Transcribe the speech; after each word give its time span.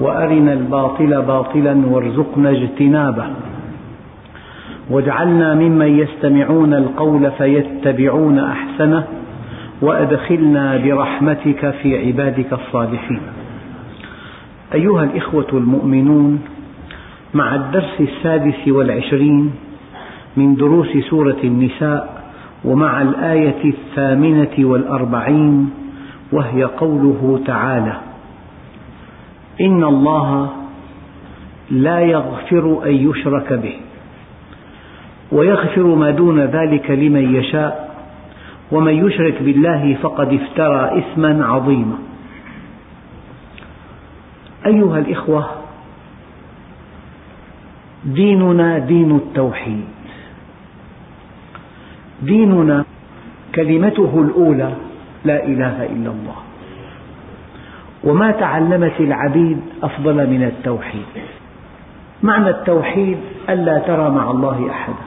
وأرنا 0.00 0.52
الباطل 0.52 1.22
باطلا 1.22 1.82
وارزقنا 1.86 2.50
اجتنابه. 2.50 3.26
واجعلنا 4.90 5.54
ممن 5.54 5.98
يستمعون 5.98 6.74
القول 6.74 7.30
فيتبعون 7.30 8.38
أحسنه 8.38 9.04
وأدخلنا 9.82 10.76
برحمتك 10.76 11.70
في 11.70 12.06
عبادك 12.06 12.52
الصالحين. 12.52 13.20
أيها 14.74 15.04
الإخوة 15.04 15.46
المؤمنون 15.52 16.40
مع 17.34 17.54
الدرس 17.54 18.00
السادس 18.00 18.68
والعشرين 18.68 19.52
من 20.36 20.54
دروس 20.54 20.88
سورة 21.10 21.36
النساء 21.44 22.24
ومع 22.64 23.02
الآية 23.02 23.64
الثامنة 23.64 24.54
والأربعين 24.58 25.70
وهي 26.32 26.64
قوله 26.64 27.40
تعالى 27.46 27.96
إن 29.60 29.84
الله 29.84 30.50
لا 31.70 32.00
يغفر 32.00 32.82
أن 32.84 32.94
يشرك 32.94 33.52
به 33.52 33.76
ويغفر 35.32 35.82
ما 35.82 36.10
دون 36.10 36.40
ذلك 36.40 36.90
لمن 36.90 37.34
يشاء 37.34 37.94
ومن 38.72 39.06
يشرك 39.06 39.42
بالله 39.42 39.96
فقد 40.02 40.32
افترى 40.32 40.98
إثما 40.98 41.46
عظيما. 41.46 41.98
أيها 44.66 44.98
الإخوة 44.98 45.46
ديننا 48.04 48.78
دين 48.78 49.16
التوحيد. 49.16 49.84
ديننا 52.22 52.84
كلمته 53.54 54.20
الأولى 54.20 54.72
لا 55.24 55.44
إله 55.46 55.84
إلا 55.84 56.10
الله. 56.10 56.36
وما 58.04 58.30
تعلمت 58.30 59.00
العبيد 59.00 59.60
أفضل 59.82 60.14
من 60.14 60.42
التوحيد. 60.42 61.06
معنى 62.22 62.50
التوحيد 62.50 63.18
ألا 63.50 63.78
ترى 63.78 64.10
مع 64.10 64.30
الله 64.30 64.70
أحدا. 64.70 65.04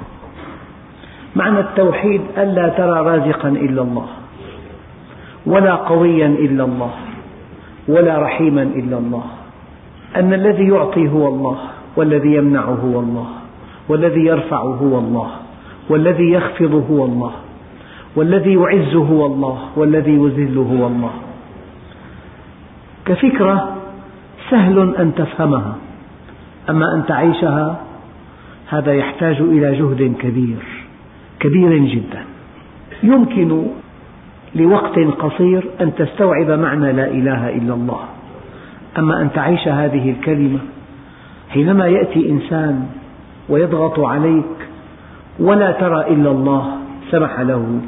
معنى 1.35 1.59
التوحيد 1.59 2.21
ألا 2.37 2.69
ترى 2.69 3.01
رازقا 3.01 3.49
إلا 3.49 3.81
الله 3.81 4.07
ولا 5.45 5.75
قويا 5.75 6.27
إلا 6.27 6.63
الله 6.63 6.91
ولا 7.87 8.19
رحيما 8.19 8.61
إلا 8.61 8.97
الله. 8.97 9.23
أن 10.15 10.33
الذي 10.33 10.67
يعطي 10.67 11.09
هو 11.09 11.27
الله 11.27 11.57
والذي 11.95 12.35
يمنع 12.35 12.61
هو 12.61 12.99
الله 12.99 13.27
والذي 13.89 14.25
يرفع 14.25 14.61
هو 14.61 14.97
الله 14.99 15.29
والذي 15.89 16.31
يخفض 16.31 16.73
هو 16.91 17.05
الله 17.05 17.31
والذي 18.15 18.53
يعز 18.53 18.95
هو 18.95 19.25
الله 19.25 19.57
والذي 19.75 20.13
يذل 20.13 20.57
هو 20.57 20.87
الله. 20.87 21.26
كفكرة 23.07 23.77
سهل 24.49 24.95
أن 24.99 25.15
تفهمها. 25.15 25.75
أما 26.69 26.93
أن 26.93 27.05
تعيشها 27.05 27.79
هذا 28.69 28.93
يحتاج 28.93 29.41
إلى 29.41 29.75
جهد 29.79 30.13
كبير 30.19 30.63
كبير 31.39 31.77
جدا. 31.77 32.21
يمكن 33.03 33.67
لوقت 34.55 34.99
قصير 34.99 35.65
أن 35.81 35.95
تستوعب 35.95 36.51
معنى 36.51 36.93
لا 36.93 37.07
إله 37.07 37.49
إلا 37.49 37.73
الله. 37.73 38.03
أما 38.97 39.21
أن 39.21 39.31
تعيش 39.33 39.67
هذه 39.67 40.11
الكلمة 40.11 40.59
حينما 41.49 41.87
يأتي 41.87 42.29
إنسان 42.29 42.87
ويضغط 43.49 43.99
عليك 43.99 44.55
ولا 45.39 45.71
ترى 45.71 46.07
إلا 46.07 46.31
الله 46.31 46.77
سمح 47.11 47.39
له. 47.39 47.81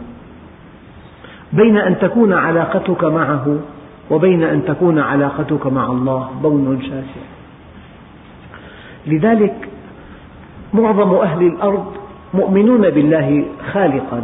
بين 1.53 1.77
أن 1.77 1.99
تكون 1.99 2.33
علاقتك 2.33 3.03
معه 3.03 3.59
وبين 4.09 4.43
أن 4.43 4.65
تكون 4.65 4.99
علاقتك 4.99 5.67
مع 5.67 5.85
الله 5.85 6.29
بون 6.43 6.81
شاسع. 6.81 7.23
لذلك 9.07 9.69
معظم 10.73 11.13
أهل 11.15 11.47
الأرض 11.47 11.85
مؤمنون 12.33 12.89
بالله 12.89 13.45
خالقا 13.73 14.21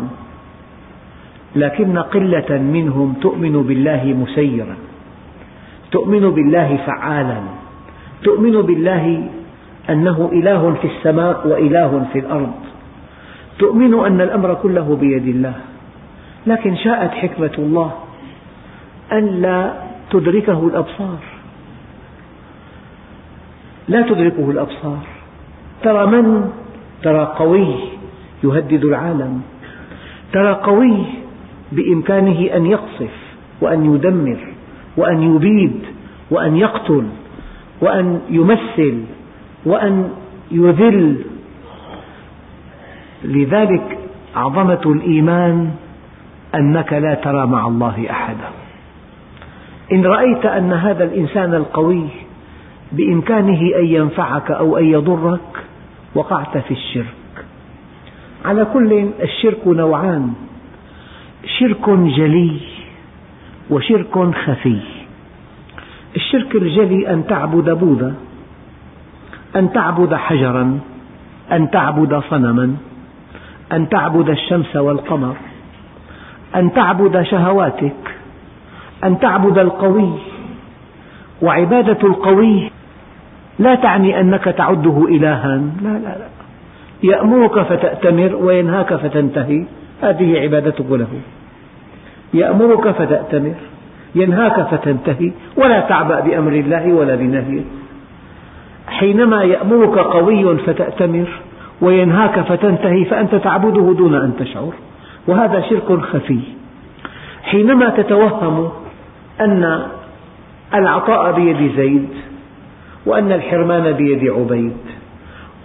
لكن 1.55 1.97
قلة 1.97 2.57
منهم 2.57 3.13
تؤمن 3.21 3.63
بالله 3.63 4.03
مسيرا 4.03 4.75
تؤمن 5.91 6.29
بالله 6.29 6.77
فعالا 6.85 7.41
تؤمن 8.23 8.61
بالله 8.61 9.23
أنه 9.89 10.29
إله 10.33 10.73
في 10.81 10.87
السماء 10.87 11.47
وإله 11.47 12.05
في 12.13 12.19
الأرض 12.19 12.53
تؤمن 13.59 14.05
أن 14.05 14.21
الأمر 14.21 14.53
كله 14.53 14.97
بيد 15.01 15.27
الله. 15.27 15.53
لكن 16.47 16.75
شاءت 16.75 17.11
حكمة 17.11 17.55
الله 17.57 17.91
أن 19.11 19.41
لا 19.41 19.73
تدركه 20.11 20.67
الأبصار. 20.67 21.19
لا 23.87 24.01
تدركه 24.01 24.51
الأبصار. 24.51 25.03
ترى 25.83 26.05
من؟ 26.05 26.51
ترى 27.03 27.33
قوي 27.37 27.75
يهدد 28.43 28.85
العالم. 28.85 29.41
ترى 30.33 30.53
قوي 30.53 30.97
بإمكانه 31.71 32.55
أن 32.55 32.65
يقصف 32.65 33.13
وأن 33.61 33.95
يدمر 33.95 34.37
وأن 34.97 35.35
يبيد 35.35 35.79
وأن 36.31 36.57
يقتل 36.57 37.05
وأن 37.81 38.21
يمثل 38.29 39.03
وأن 39.65 40.09
يذل. 40.51 41.25
لذلك 43.23 43.97
عظمة 44.35 44.81
الإيمان 44.85 45.71
أنك 46.55 46.93
لا 46.93 47.13
ترى 47.13 47.45
مع 47.45 47.67
الله 47.67 48.05
أحدا. 48.09 48.64
إن 49.91 50.05
رأيت 50.05 50.45
أن 50.45 50.73
هذا 50.73 51.03
الإنسان 51.03 51.53
القوي 51.53 52.07
بإمكانه 52.91 53.59
أن 53.79 53.85
ينفعك 53.85 54.51
أو 54.51 54.77
أن 54.77 54.85
يضرك 54.85 55.63
وقعت 56.15 56.57
في 56.57 56.71
الشرك. 56.71 57.45
على 58.45 58.65
كل 58.65 59.09
الشرك 59.21 59.67
نوعان. 59.67 60.33
شرك 61.59 61.89
جلي 61.89 62.59
وشرك 63.69 64.35
خفي. 64.45 64.79
الشرك 66.15 66.55
الجلي 66.55 67.13
أن 67.13 67.27
تعبد 67.27 67.69
بوذا 67.69 68.15
أن 69.55 69.73
تعبد 69.73 70.13
حجرا 70.13 70.79
أن 71.51 71.71
تعبد 71.71 72.21
صنما 72.29 72.75
أن 73.71 73.89
تعبد 73.89 74.29
الشمس 74.29 74.75
والقمر 74.75 75.35
أن 76.55 76.73
تعبد 76.73 77.21
شهواتك 77.21 78.14
أن 79.05 79.19
تعبد 79.19 79.57
القوي 79.57 80.09
وعبادة 81.41 82.07
القوي 82.07 82.71
لا 83.59 83.75
تعني 83.75 84.19
أنك 84.19 84.43
تعده 84.43 85.05
إلها. 85.09 85.61
لا 85.81 85.89
لا 85.89 85.99
لا. 85.99 86.27
يأمرك 87.03 87.59
فتأتمر 87.59 88.35
وينهاك 88.35 88.93
فتنتهي. 88.93 89.65
هذه 90.01 90.39
عبادتك 90.39 90.85
له. 90.91 91.07
يأمرك 92.33 92.91
فتأتمر 92.91 93.53
ينهاك 94.15 94.61
فتنتهي. 94.61 95.31
ولا 95.57 95.79
تعبأ 95.79 96.19
بأمر 96.19 96.51
الله 96.51 96.93
ولا 96.93 97.15
بنهيه. 97.15 97.61
حينما 98.87 99.43
يأمرك 99.43 99.97
قوي 99.97 100.57
فتأتمر 100.57 101.27
وينهاك 101.81 102.39
فتنتهي 102.39 103.05
فأنت 103.05 103.35
تعبده 103.35 103.93
دون 103.97 104.15
أن 104.15 104.33
تشعر. 104.39 104.73
وهذا 105.27 105.61
شرك 105.61 105.99
خفي. 106.01 106.39
حينما 107.43 107.89
تتوهم 107.89 108.84
أن 109.41 109.81
العطاء 110.73 111.31
بيد 111.31 111.71
زيد 111.77 112.09
وأن 113.05 113.31
الحرمان 113.31 113.91
بيد 113.91 114.29
عبيد 114.29 114.77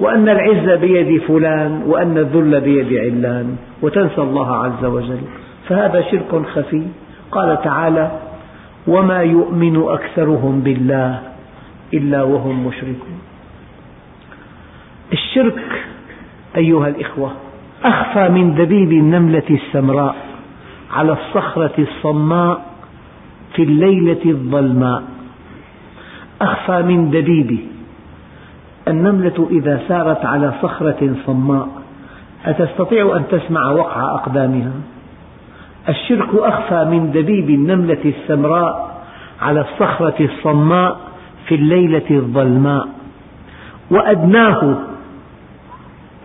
وأن 0.01 0.29
العز 0.29 0.79
بيد 0.79 1.23
فلان 1.23 1.83
وأن 1.87 2.19
الذل 2.19 2.61
بيد 2.61 2.93
علان 2.93 3.57
وتنسى 3.83 4.21
الله 4.21 4.57
عز 4.57 4.85
وجل. 4.85 5.21
فهذا 5.69 6.01
شرك 6.11 6.47
خفي. 6.55 6.83
قال 7.33 7.63
تعالى 7.63 8.11
وما 8.87 9.23
يؤمن 9.23 9.83
أكثرهم 9.89 10.61
بالله 10.61 11.21
إلا 11.95 12.23
وهم 12.23 12.67
مشركون. 12.67 13.21
الشرك 15.13 15.85
أيها 16.57 16.89
الإخوة 16.89 17.31
أخفى 17.85 18.29
من 18.29 18.55
دبيب 18.55 18.93
النملة 18.93 19.43
السمراء 19.51 20.17
على 20.93 21.13
الصخرة 21.13 21.73
الصماء 21.79 22.70
في 23.61 23.65
الليلة 23.65 24.25
الظلماء. 24.27 25.03
أخفى 26.41 26.83
من 26.83 27.11
دبيب 27.11 27.59
النملة 28.89 29.49
إذا 29.51 29.83
سارت 29.89 30.25
على 30.25 30.53
صخرة 30.63 31.17
صماء. 31.27 31.69
أتستطيع 32.45 33.17
أن 33.17 33.25
تسمع 33.31 33.71
وقع 33.71 34.15
أقدامها؟ 34.15 34.73
الشرك 35.89 36.29
أخفى 36.35 36.85
من 36.85 37.13
دبيب 37.13 37.51
النملة 37.51 38.05
السمراء 38.05 39.03
على 39.41 39.61
الصخرة 39.61 40.25
الصماء 40.25 40.97
في 41.47 41.55
الليلة 41.55 42.11
الظلماء. 42.11 42.89
وأدناه 43.91 44.79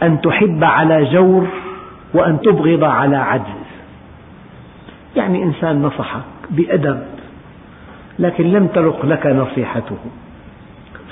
أن 0.03 0.21
تحب 0.21 0.63
على 0.63 1.05
جور 1.13 1.47
وأن 2.13 2.41
تبغض 2.41 2.83
على 2.83 3.17
عجز. 3.17 3.65
يعني 5.15 5.43
إنسان 5.43 5.81
نصحك 5.81 6.21
بأدب. 6.49 7.14
لكن 8.19 8.43
لم 8.43 8.67
ترق 8.67 9.05
لك 9.05 9.25
نصيحته 9.25 9.97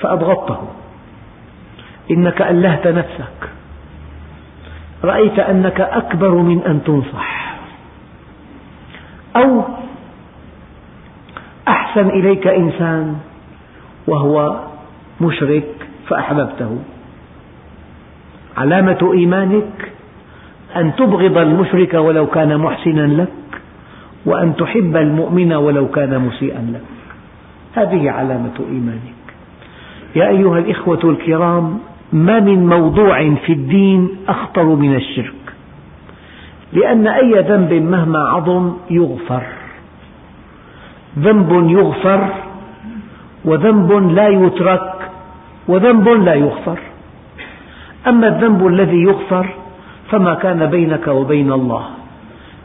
فأبغضته 0.00 0.58
إنك 2.10 2.42
ألهت 2.42 2.86
نفسك. 2.86 3.40
رأيت 5.04 5.38
أنك 5.38 5.80
أكبر 5.80 6.34
من 6.34 6.62
أن 6.66 6.84
تنصح. 6.84 7.56
أو 9.36 9.62
أحسن 11.68 12.08
إليك 12.08 12.46
إنسان 12.46 13.16
وهو 14.06 14.60
مشرك 15.20 15.68
فأحببته. 16.08 16.78
علامة 18.56 19.12
إيمانك 19.14 19.92
أن 20.76 20.96
تبغض 20.96 21.38
المشرك 21.38 21.94
ولو 21.94 22.26
كان 22.26 22.58
محسنا 22.58 23.06
لك 23.22 23.60
وأن 24.26 24.56
تحب 24.56 24.96
المؤمن 24.96 25.52
ولو 25.52 25.88
كان 25.88 26.20
مسيئا 26.20 26.60
لك. 26.72 26.93
هذه 27.74 28.10
علامة 28.10 28.60
إيمانك. 28.70 29.14
يا 30.16 30.28
أيها 30.28 30.58
الإخوة 30.58 31.00
الكرام 31.04 31.78
ما 32.12 32.40
من 32.40 32.66
موضوع 32.66 33.34
في 33.34 33.52
الدين 33.52 34.08
أخطر 34.28 34.64
من 34.64 34.94
الشرك 34.94 35.34
لأن 36.72 37.06
أي 37.06 37.40
ذنب 37.40 37.72
مهما 37.72 38.18
عظم 38.18 38.72
يغفر. 38.90 39.42
ذنب 41.18 41.70
يغفر 41.70 42.28
وذنب 43.44 43.92
لا 43.92 44.28
يترك 44.28 45.10
وذنب 45.68 46.08
لا 46.08 46.34
يغفر. 46.34 46.78
أما 48.06 48.28
الذنب 48.28 48.66
الذي 48.66 49.02
يغفر 49.02 49.46
فما 50.10 50.34
كان 50.34 50.66
بينك 50.66 51.08
وبين 51.08 51.52
الله 51.52 51.84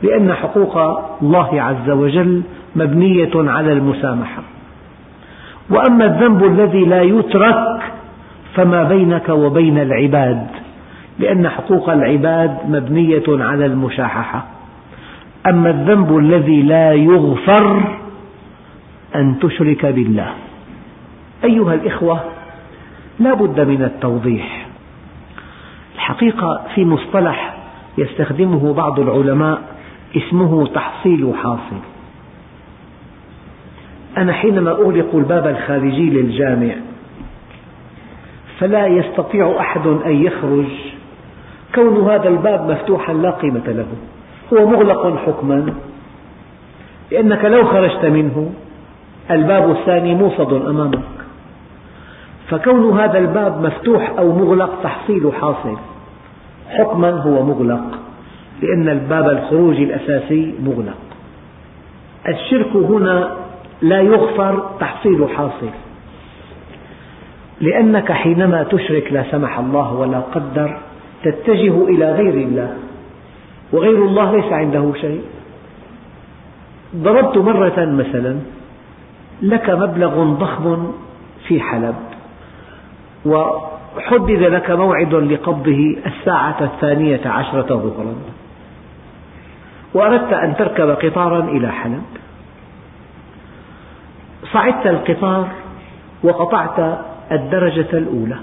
لأن 0.04 0.34
حقوق 0.34 0.78
الله 1.22 1.62
عز 1.62 1.90
وجل 1.90 2.44
مبنية 2.76 3.32
على 3.36 3.74
المسامحة. 3.74 4.44
وأما 5.70 6.06
الذنب 6.06 6.44
الذي 6.44 6.86
لا 6.86 7.02
يترك 7.02 7.82
فما 8.56 8.84
بينك 8.84 9.30
وبين 9.30 9.78
العباد 9.78 10.48
لأن 11.20 11.50
حقوق 11.50 11.90
العباد 11.90 12.58
مبنية 12.68 13.24
على 13.28 13.66
المشاححة. 13.66 14.46
أما 15.48 15.70
الذنب 15.70 16.18
الذي 16.18 16.62
لا 16.62 16.94
يغفر 16.94 17.84
أن 19.16 19.40
تشرك 19.40 19.86
بالله. 19.86 20.34
أيها 21.44 21.74
الإخوة 21.74 22.20
لا 23.20 23.34
بد 23.34 23.60
من 23.60 23.84
التوضيح. 23.84 24.68
الحقيقة 25.96 26.62
في 26.76 26.86
مصطلح 26.86 27.58
يستخدمه 27.98 28.74
بعض 28.74 29.00
العلماء 29.00 29.62
اسمه 30.18 30.68
تحصيل 30.68 31.34
حاصل. 31.44 31.82
أنا 34.20 34.34
حينما 34.34 34.72
أغلق 34.72 35.16
الباب 35.16 35.48
الخارجي 35.48 36.10
للجامع 36.10 36.74
فلا 38.60 38.88
يستطيع 38.88 39.60
أحد 39.60 39.88
أن 39.88 40.24
يخرج 40.24 40.66
كون 41.76 42.10
هذا 42.10 42.30
الباب 42.30 42.72
مفتوحا 42.72 43.14
لا 43.14 43.32
قيمة 43.32 43.68
له. 43.68 43.86
هو 44.54 44.70
مغلق 44.70 45.18
حكما 45.26 45.74
لأنك 47.12 47.46
لو 47.46 47.66
خرجت 47.66 48.06
منه 48.06 48.52
الباب 49.32 49.72
الثاني 49.72 50.16
موصد 50.16 50.54
أمامك. 50.54 51.00
فكون 52.50 53.00
هذا 53.00 53.18
الباب 53.18 53.66
مفتوح 53.66 54.14
أو 54.18 54.32
مغلق 54.32 54.70
تحصيل 54.84 55.32
حاصل. 55.42 55.78
حكما 56.70 57.12
هو 57.12 57.44
مغلق 57.44 58.00
لأن 58.62 58.90
الباب 58.90 59.30
الخروج 59.30 59.76
الأساسي 59.76 60.54
مغلق. 60.64 60.98
الشرك 62.28 62.76
هنا 62.76 63.49
لا 63.82 64.02
يغفر 64.02 64.70
تحصيل 64.80 65.28
حاصل. 65.38 65.70
لأنك 67.62 68.12
حينما 68.12 68.64
تشرك 68.64 69.14
لا 69.14 69.24
سمح 69.32 69.60
الله 69.60 69.94
ولا 69.94 70.20
قدر 70.20 70.78
تتجه 71.24 71.88
إلى 71.88 72.12
غير 72.12 72.34
الله 72.34 72.74
وغير 73.72 74.06
الله 74.06 74.36
ليس 74.36 74.54
عنده 74.54 74.94
شيء. 75.02 75.22
ضربت 76.96 77.38
مرة 77.38 77.86
مثلا 77.86 78.40
لك 79.42 79.70
مبلغ 79.70 80.24
ضخم 80.24 80.92
في 81.48 81.62
حلب 81.62 81.96
وحدد 83.26 84.42
لك 84.42 84.72
موعد 84.72 85.14
لقبضه 85.14 85.96
الساعة 86.06 86.64
الثانية 86.64 87.22
عشرة 87.28 87.76
ظهرا 87.76 88.16
وأردت 89.94 90.34
أن 90.34 90.56
تركب 90.56 90.90
قطارا 90.90 91.40
إلى 91.40 91.72
حلب. 91.72 92.04
صعدت 94.44 94.88
القطار 94.88 95.48
وقطعت 96.24 97.00
الدرجة 97.32 97.88
الأولى. 97.94 98.38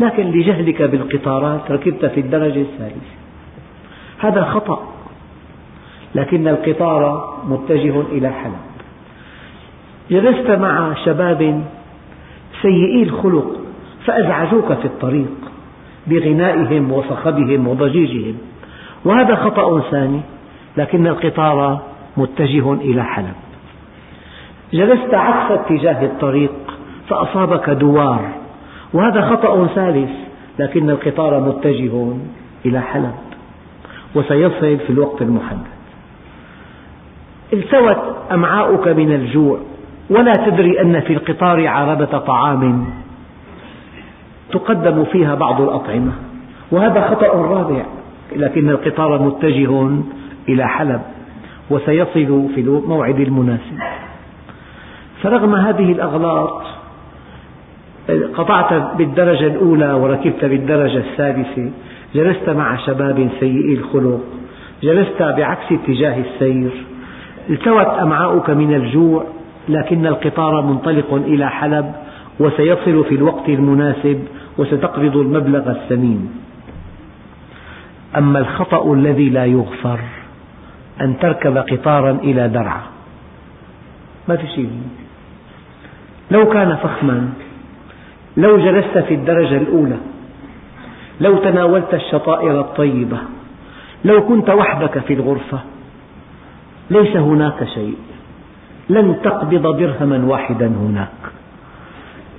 لكن 0.00 0.22
لجهلك 0.22 0.82
بالقطارات 0.82 1.70
ركبت 1.70 2.06
في 2.06 2.20
الدرجة 2.20 2.60
الثالثة. 2.60 3.20
هذا 4.18 4.44
خطأ. 4.44 4.88
لكن 6.14 6.48
القطار 6.48 7.34
متجه 7.48 8.00
إلى 8.00 8.28
حلب. 8.28 8.60
جلست 10.10 10.50
مع 10.50 10.94
شباب 11.04 11.64
سيئي 12.62 13.02
الخلق 13.02 13.60
فأزعجوك 14.06 14.72
في 14.72 14.84
الطريق 14.84 15.34
بغنائهم 16.06 16.92
وصخبهم 16.92 17.68
وضجيجهم. 17.68 18.38
وهذا 19.04 19.34
خطأ 19.34 19.80
ثاني 19.80 20.20
لكن 20.76 21.06
القطار 21.06 21.80
متجه 22.16 22.72
إلى 22.72 23.04
حلب. 23.04 23.34
جلست 24.72 25.14
عكس 25.14 25.52
اتجاه 25.52 26.04
الطريق 26.04 26.52
فأصابك 27.08 27.70
دوار 27.70 28.28
وهذا 28.92 29.30
خطأ 29.30 29.66
ثالث 29.66 30.10
لكن 30.58 30.90
القطار 30.90 31.40
متجه 31.40 32.12
إلى 32.66 32.80
حلب 32.80 33.14
وسيصل 34.14 34.78
في 34.78 34.90
الوقت 34.90 35.22
المحدد. 35.22 35.80
التوت 37.52 37.96
أمعاؤك 38.32 38.88
من 38.88 39.12
الجوع 39.12 39.58
ولا 40.10 40.32
تدري 40.32 40.80
أن 40.80 41.00
في 41.00 41.12
القطار 41.12 41.68
عربة 41.68 42.18
طعام 42.18 42.84
تقدم 44.52 45.04
فيها 45.04 45.34
بعض 45.34 45.60
الأطعمة 45.60 46.12
وهذا 46.72 47.00
خطأ 47.00 47.26
رابع 47.26 47.82
لكن 48.36 48.70
القطار 48.70 49.22
متجه 49.22 49.88
إلى 50.48 50.68
حلب 50.68 51.00
وسيصل 51.70 52.48
في 52.54 52.60
الموعد 52.60 53.20
المناسب 53.20 53.78
فرغم 55.22 55.54
هذه 55.54 55.92
الأغلاط 55.92 56.62
قطعت 58.34 58.96
بالدرجة 58.96 59.46
الأولى 59.46 59.92
وركبت 59.92 60.44
بالدرجة 60.44 60.98
الثالثة 60.98 61.70
جلست 62.14 62.48
مع 62.48 62.76
شباب 62.76 63.28
سيئي 63.40 63.74
الخلق 63.74 64.20
جلست 64.82 65.22
بعكس 65.22 65.72
اتجاه 65.72 66.18
السير. 66.18 66.70
التوت 67.50 67.86
أمعاؤك 67.86 68.50
من 68.50 68.74
الجوع 68.74 69.24
لكن 69.68 70.06
القطار 70.06 70.62
منطلق 70.62 71.14
إلى 71.14 71.50
حلب 71.50 71.92
وسيصل 72.40 73.04
في 73.04 73.14
الوقت 73.14 73.48
المناسب 73.48 74.24
وستقبض 74.58 75.16
المبلغ 75.16 75.70
الثمين 75.70 76.30
أما 78.16 78.38
الخطأ 78.38 78.94
الذي 78.94 79.28
لا 79.30 79.44
يغفر 79.44 79.98
أن 81.00 81.18
تركب 81.18 81.56
قطارا 81.56 82.10
إلى 82.10 82.48
درعا. 82.48 82.82
ما 84.28 84.36
في 84.36 84.46
شيء. 84.46 84.70
لو 86.30 86.48
كان 86.48 86.76
فخما 86.76 87.28
لو 88.36 88.58
جلست 88.58 88.98
في 88.98 89.14
الدرجة 89.14 89.56
الأولى 89.56 89.96
لو 91.20 91.36
تناولت 91.36 91.94
الشطائر 91.94 92.60
الطيبة 92.60 93.18
لو 94.04 94.26
كنت 94.26 94.50
وحدك 94.50 94.98
في 94.98 95.14
الغرفة 95.14 95.60
ليس 96.90 97.16
هناك 97.16 97.64
شيء. 97.74 97.94
لن 98.90 99.16
تقبض 99.22 99.76
درهما 99.76 100.26
واحدا 100.26 100.66
هناك. 100.66 101.32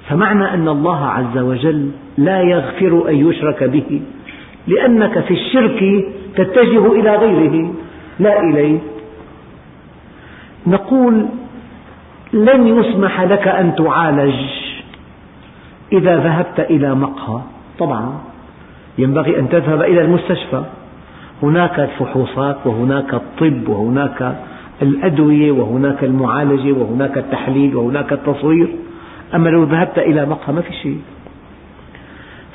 فمعنى 0.09 0.53
أن 0.53 0.67
الله 0.67 1.05
عز 1.05 1.37
وجل 1.37 1.91
لا 2.17 2.41
يغفر 2.41 3.09
أن 3.09 3.15
يشرك 3.15 3.63
به 3.63 4.01
لأنك 4.67 5.19
في 5.19 5.33
الشرك 5.33 6.05
تتجه 6.35 6.85
إلى 6.91 7.15
غيره. 7.15 7.73
لا 8.19 8.39
إليه. 8.39 8.79
نقول 10.67 11.25
لن 12.33 12.67
يسمح 12.67 13.21
لك 13.21 13.47
أن 13.47 13.75
تعالج. 13.75 14.35
إذا 15.91 16.17
ذهبت 16.17 16.59
إلى 16.59 16.95
مقهى 16.95 17.41
طبعا 17.79 18.13
ينبغي 18.97 19.39
أن 19.39 19.49
تذهب 19.49 19.81
إلى 19.81 20.01
المستشفى. 20.01 20.63
هناك 21.43 21.79
الفحوصات 21.79 22.57
وهناك 22.65 23.13
الطب 23.13 23.69
وهناك 23.69 24.35
الأدوية 24.81 25.51
وهناك 25.51 26.03
المعالجة 26.03 26.71
وهناك 26.71 27.17
التحليل 27.17 27.75
وهناك 27.75 28.13
التصوير. 28.13 28.75
أما 29.35 29.49
لو 29.49 29.63
ذهبت 29.63 29.97
إلى 29.97 30.25
مقهى 30.25 30.53
ما 30.53 30.61
في 30.61 30.73
شيء. 30.73 31.01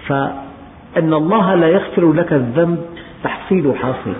فأن 0.07 1.13
الله 1.15 1.55
لا 1.55 1.69
يغفر 1.69 2.13
لك 2.13 2.33
الذنب 2.33 2.79
تحصيل 3.25 3.75
حاصل. 3.77 4.15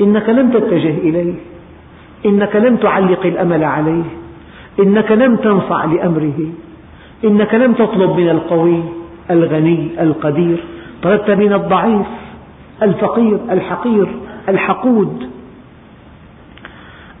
إنك 0.00 0.28
لم 0.28 0.50
تتجه 0.50 0.98
إليه. 0.98 1.34
إنك 2.26 2.56
لم 2.56 2.76
تعلق 2.76 3.26
الأمل 3.26 3.64
عليه. 3.64 4.04
إنك 4.78 5.12
لم 5.12 5.36
تنصع 5.36 5.84
لأمره. 5.84 6.38
إنك 7.24 7.54
لم 7.54 7.72
تطلب 7.72 8.10
من 8.10 8.28
القوي 8.28 8.80
الغني 9.30 9.88
القدير. 10.00 10.64
طلبت 11.02 11.30
من 11.30 11.52
الضعيف 11.52 12.06
الفقير 12.82 13.38
الحقير 13.50 14.08
الحقود. 14.48 15.30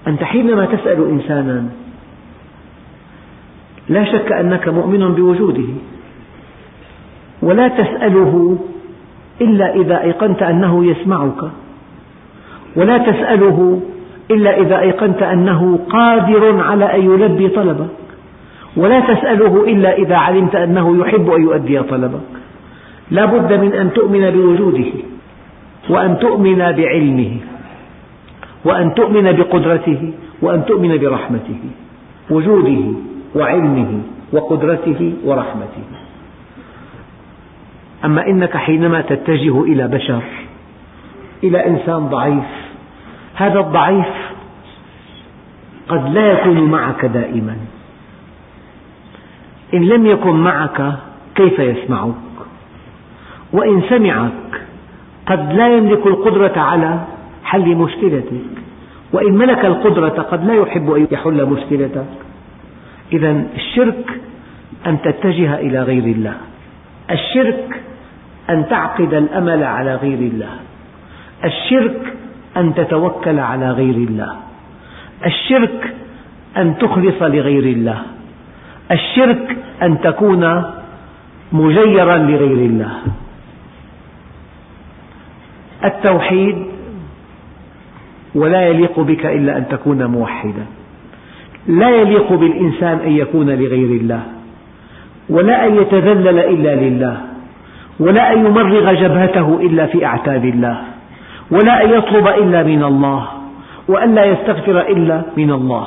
أنت 0.06 0.22
حينما 0.24 0.64
تسأل 0.64 1.08
إنسانا 1.08 1.66
لا 3.88 4.04
شك 4.04 4.32
أنك 4.32 4.68
مؤمن 4.68 5.14
بوجوده 5.14 5.68
ولا 7.42 7.68
تسأله 7.68 8.58
إلا 9.40 9.74
إذا 9.74 10.02
أيقنت 10.02 10.42
أنه 10.42 10.84
يسمعك 10.84 11.50
ولا 12.76 12.98
تسأله 12.98 13.80
إلا 14.30 14.60
إذا 14.60 14.80
أيقنت 14.80 15.22
أنه 15.22 15.78
قادر 15.90 16.60
على 16.62 16.84
أن 16.94 17.02
يلبي 17.10 17.48
طلبك. 17.48 17.90
ولا 18.76 19.00
تسأله 19.00 19.64
إلا 19.64 19.96
إذا 19.98 20.16
علمت 20.16 20.54
أنه 20.54 20.98
يحب 20.98 21.30
أن 21.30 21.42
يؤدي 21.42 21.82
طلبك. 21.82 22.30
لا 23.10 23.24
بد 23.24 23.52
من 23.52 23.72
أن 23.72 23.92
تؤمن 23.92 24.30
بوجوده 24.30 24.92
وأن 25.90 26.18
تؤمن 26.18 26.58
بعلمه 26.58 27.36
وأن 28.64 28.94
تؤمن 28.94 29.32
بقدرته 29.32 30.12
وأن 30.42 30.64
تؤمن 30.64 30.98
برحمته 30.98 31.60
وجوده 32.30 32.82
وعلمه 33.34 34.00
وقدرته 34.32 35.12
ورحمته. 35.24 35.84
أما 38.04 38.26
إنك 38.26 38.56
حينما 38.56 39.00
تتجه 39.00 39.62
إلى 39.62 39.88
بشر 39.88 40.22
إلى 41.44 41.66
إنسان 41.66 41.98
ضعيف 41.98 42.59
هذا 43.40 43.60
الضعيف 43.60 44.06
قد 45.88 46.12
لا 46.14 46.32
يكون 46.32 46.70
معك 46.70 47.04
دائما. 47.04 47.56
إن 49.74 49.84
لم 49.84 50.06
يكن 50.06 50.36
معك 50.36 50.92
كيف 51.34 51.58
يسمعك؟ 51.58 52.14
وإن 53.52 53.82
سمعك 53.88 54.62
قد 55.26 55.52
لا 55.52 55.76
يملك 55.76 56.06
القدرة 56.06 56.60
على 56.60 57.00
حل 57.44 57.76
مشكلتك. 57.76 58.32
وإن 59.12 59.32
ملك 59.32 59.64
القدرة 59.64 60.22
قد 60.22 60.46
لا 60.46 60.54
يحب 60.54 60.92
أن 60.92 61.06
يحل 61.10 61.46
مشكلتك. 61.46 62.10
إذا 63.12 63.42
الشرك 63.54 64.20
أن 64.86 65.02
تتجه 65.02 65.54
إلى 65.54 65.82
غير 65.82 66.04
الله. 66.04 66.34
الشرك 67.10 67.82
أن 68.50 68.68
تعقد 68.68 69.14
الأمل 69.14 69.64
على 69.64 69.94
غير 69.94 70.18
الله. 70.18 70.54
الشرك 71.44 72.14
أن 72.56 72.74
تتوكل 72.74 73.38
على 73.38 73.70
غير 73.70 73.94
الله. 73.94 74.36
الشرك 75.26 75.94
أن 76.56 76.78
تخلص 76.78 77.22
لغير 77.22 77.64
الله. 77.64 77.98
الشرك 78.90 79.56
أن 79.82 80.00
تكون 80.00 80.64
مجيرا 81.52 82.16
لغير 82.16 82.60
الله. 82.70 82.92
التوحيد 85.84 86.56
ولا 88.34 88.66
يليق 88.66 89.00
بك 89.00 89.26
إلا 89.26 89.56
أن 89.56 89.68
تكون 89.68 90.04
موحدا. 90.04 90.66
لا 91.66 91.90
يليق 91.90 92.32
بالإنسان 92.32 92.98
أن 92.98 93.12
يكون 93.12 93.50
لغير 93.50 94.00
الله. 94.00 94.22
ولا 95.28 95.66
أن 95.66 95.74
يتذلل 95.76 96.38
إلا 96.38 96.74
لله. 96.74 97.20
ولا 98.00 98.32
أن 98.32 98.46
يمرغ 98.46 98.92
جبهته 98.92 99.60
إلا 99.62 99.86
في 99.86 100.06
أعتاب 100.06 100.44
الله. 100.44 100.80
ولا 101.50 101.84
أن 101.84 101.90
يطلب 101.90 102.26
إلا 102.26 102.62
من 102.62 102.84
الله 102.84 103.28
وأن 103.88 104.14
لا 104.14 104.24
يستغفر 104.24 104.80
إلا 104.80 105.22
من 105.36 105.50
الله 105.50 105.86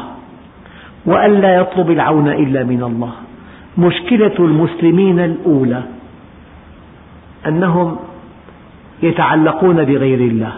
وأن 1.05 1.41
لا 1.41 1.55
يطلب 1.55 1.91
العون 1.91 2.27
إلا 2.27 2.63
من 2.63 2.84
الله. 2.84 3.12
مشكلة 3.77 4.36
المسلمين 4.39 5.20
الأولى 5.20 5.84
أنهم 7.48 7.98
يتعلقون 9.03 9.75
بغير 9.75 10.20
الله. 10.20 10.53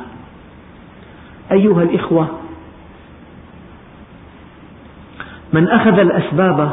أيها 1.52 1.84
الإخوة 1.84 2.28
من 5.54 5.70
أخذ 5.70 6.00
الأسباب 6.00 6.72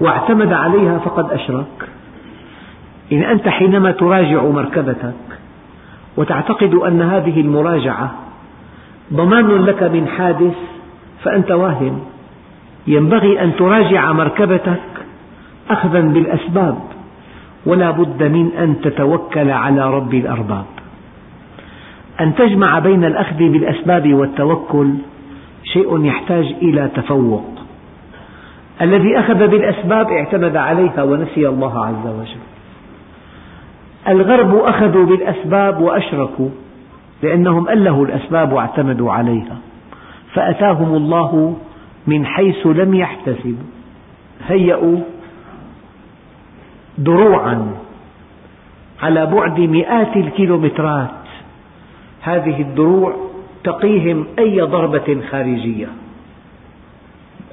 واعتمد 0.00 0.52
عليها 0.52 0.98
فقد 0.98 1.32
أشرك. 1.32 1.88
إن 3.12 3.22
أنت 3.22 3.48
حينما 3.48 3.90
تراجع 3.90 4.42
مركبتك 4.42 5.27
وتعتقد 6.18 6.74
أن 6.74 7.02
هذه 7.02 7.40
المراجعة 7.40 8.10
ضمان 9.12 9.64
لك 9.64 9.82
من 9.82 10.06
حادث 10.06 10.54
فأنت 11.24 11.50
واهم 11.50 12.00
ينبغي 12.86 13.42
أن 13.42 13.56
تراجع 13.56 14.12
مركبتك 14.12 14.80
أخذا 15.70 16.00
بالأسباب 16.00 16.78
ولا 17.66 17.90
بد 17.90 18.22
من 18.22 18.50
أن 18.58 18.80
تتوكل 18.80 19.50
على 19.50 19.90
رب 19.90 20.14
الأرباب. 20.14 20.64
أن 22.20 22.34
تجمع 22.34 22.78
بين 22.78 23.04
الأخذ 23.04 23.36
بالأسباب 23.36 24.14
والتوكل 24.14 24.94
شيء 25.64 26.04
يحتاج 26.04 26.54
إلى 26.62 26.90
تفوق. 26.94 27.44
الذي 28.82 29.18
أخذ 29.18 29.46
بالأسباب 29.46 30.10
اعتمد 30.10 30.56
عليها 30.56 31.02
ونسي 31.02 31.48
الله 31.48 31.86
عز 31.86 32.06
وجل. 32.06 32.47
الغرب 34.08 34.54
أخذوا 34.54 35.06
بالأسباب 35.06 35.80
وأشركوا 35.80 36.48
لأنهم 37.22 37.68
ألهوا 37.68 38.06
الأسباب 38.06 38.52
واعتمدوا 38.52 39.12
عليها. 39.12 39.56
فأتاهم 40.34 40.94
الله 40.94 41.56
من 42.06 42.26
حيث 42.26 42.66
لم 42.66 42.94
يحتسبوا. 42.94 43.68
هيئوا 44.46 44.98
دروعا 46.98 47.72
على 49.02 49.26
بعد 49.26 49.60
مئات 49.60 50.16
الكيلومترات. 50.16 51.10
هذه 52.22 52.62
الدروع 52.62 53.16
تقيهم 53.64 54.26
أي 54.38 54.60
ضربة 54.60 55.20
خارجية. 55.30 55.88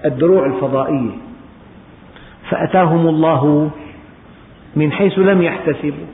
الدروع 0.06 0.46
الفضائية. 0.46 1.12
فأتاهم 2.50 3.08
الله 3.08 3.72
من 4.76 4.92
حيث 4.92 5.20
لم 5.20 5.42
يحتسبوا. 5.42 6.06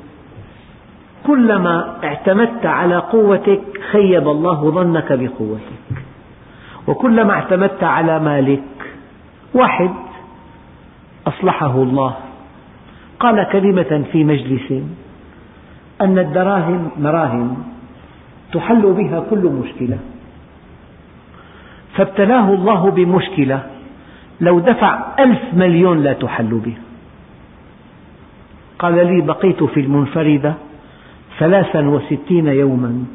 كلما 1.27 1.95
اعتمدت 2.03 2.65
على 2.65 2.97
قوتك 2.97 3.61
خيب 3.91 4.27
الله 4.27 4.71
ظنك 4.71 5.13
بقوتك. 5.13 6.03
وكلما 6.87 7.33
اعتمدت 7.33 7.83
على 7.83 8.19
مالك 8.19 8.63
واحد 9.53 9.91
أصلحه 11.27 11.75
الله. 11.75 12.15
قال 13.19 13.47
كلمة 13.51 14.03
في 14.11 14.23
مجلس 14.23 14.83
أن 16.01 16.19
الدراهم 16.19 16.89
مراهم 16.99 17.63
تحل 18.53 18.93
بها 18.93 19.19
كل 19.29 19.45
مشكلة. 19.45 19.97
فابتلاه 21.95 22.53
الله 22.53 22.91
بمشكلة 22.91 23.63
لو 24.41 24.59
دفع 24.59 25.05
ألف 25.19 25.41
مليون 25.53 26.03
لا 26.03 26.13
تحل 26.13 26.61
بها. 26.65 26.81
قال 28.79 29.07
لي 29.07 29.21
بقيت 29.21 29.63
في 29.63 29.79
المنفردة 29.79 30.53
ثلاثا 31.41 31.81
وستين 31.89 32.47
يوما 32.47 33.05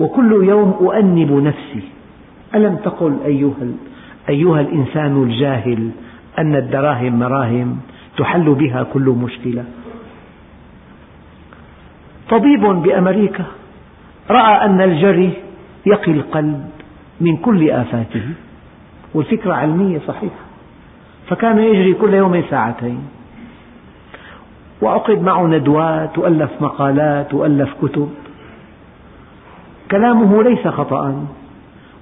وكل 0.00 0.32
يوم 0.48 0.70
أؤنب 0.80 1.32
نفسي. 1.32 1.82
ألم 2.54 2.76
تقل 2.76 3.16
أيها, 3.24 3.66
أيها 4.28 4.60
الإنسان 4.60 5.22
الجاهل 5.22 5.90
أن 6.38 6.56
الدراهم 6.56 7.18
مراهم 7.18 7.78
تحل 8.16 8.54
بها 8.54 8.82
كل 8.82 9.08
مشكلة؟ 9.24 9.64
طبيب 12.30 12.60
بأمريكا 12.60 13.44
رأى 14.30 14.64
أن 14.64 14.80
الجري 14.80 15.32
يقي 15.86 16.12
القلب 16.12 16.64
من 17.20 17.36
كل 17.36 17.70
آفاته 17.70 18.22
والفكرة 19.14 19.54
علمية 19.54 20.00
صحيحة 20.08 20.44
فكان 21.28 21.58
يجري 21.58 21.92
كل 21.94 22.14
يوم 22.14 22.42
ساعتين. 22.50 22.98
وعقد 24.84 25.22
معه 25.22 25.46
ندوات 25.46 26.18
وألف 26.18 26.50
مقالات 26.60 27.34
وألف 27.34 27.70
كتب. 27.82 28.10
كلامه 29.90 30.42
ليس 30.42 30.68
خطأ 30.68 31.26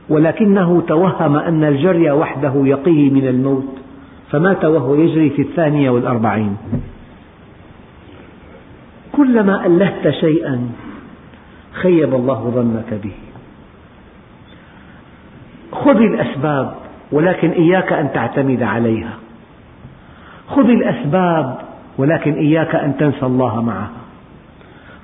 ولكنه 0.08 0.82
توهم 0.88 1.36
أن 1.36 1.64
الجري 1.64 2.10
وحده 2.10 2.52
يقيه 2.56 3.10
من 3.10 3.26
الموت 3.26 3.68
فمات 4.30 4.64
وهو 4.64 4.94
يجري 4.94 5.30
في 5.30 5.42
الثانية 5.42 5.90
والأربعين. 5.90 6.56
كلما 9.12 9.66
ألهت 9.66 10.10
شيئا 10.10 10.68
خيب 11.72 12.14
الله 12.14 12.52
ظنك 12.54 13.00
به. 13.04 13.14
خذ 15.72 15.96
الأسباب 15.96 16.74
ولكن 17.12 17.50
إياك 17.50 17.92
أن 17.92 18.12
تعتمد 18.12 18.62
عليها. 18.62 19.14
خذ 20.48 20.64
الأسباب 20.64 21.71
ولكن 21.98 22.34
إياك 22.34 22.74
أن 22.74 22.96
تنسى 22.96 23.26
الله 23.26 23.62
معها 23.62 23.90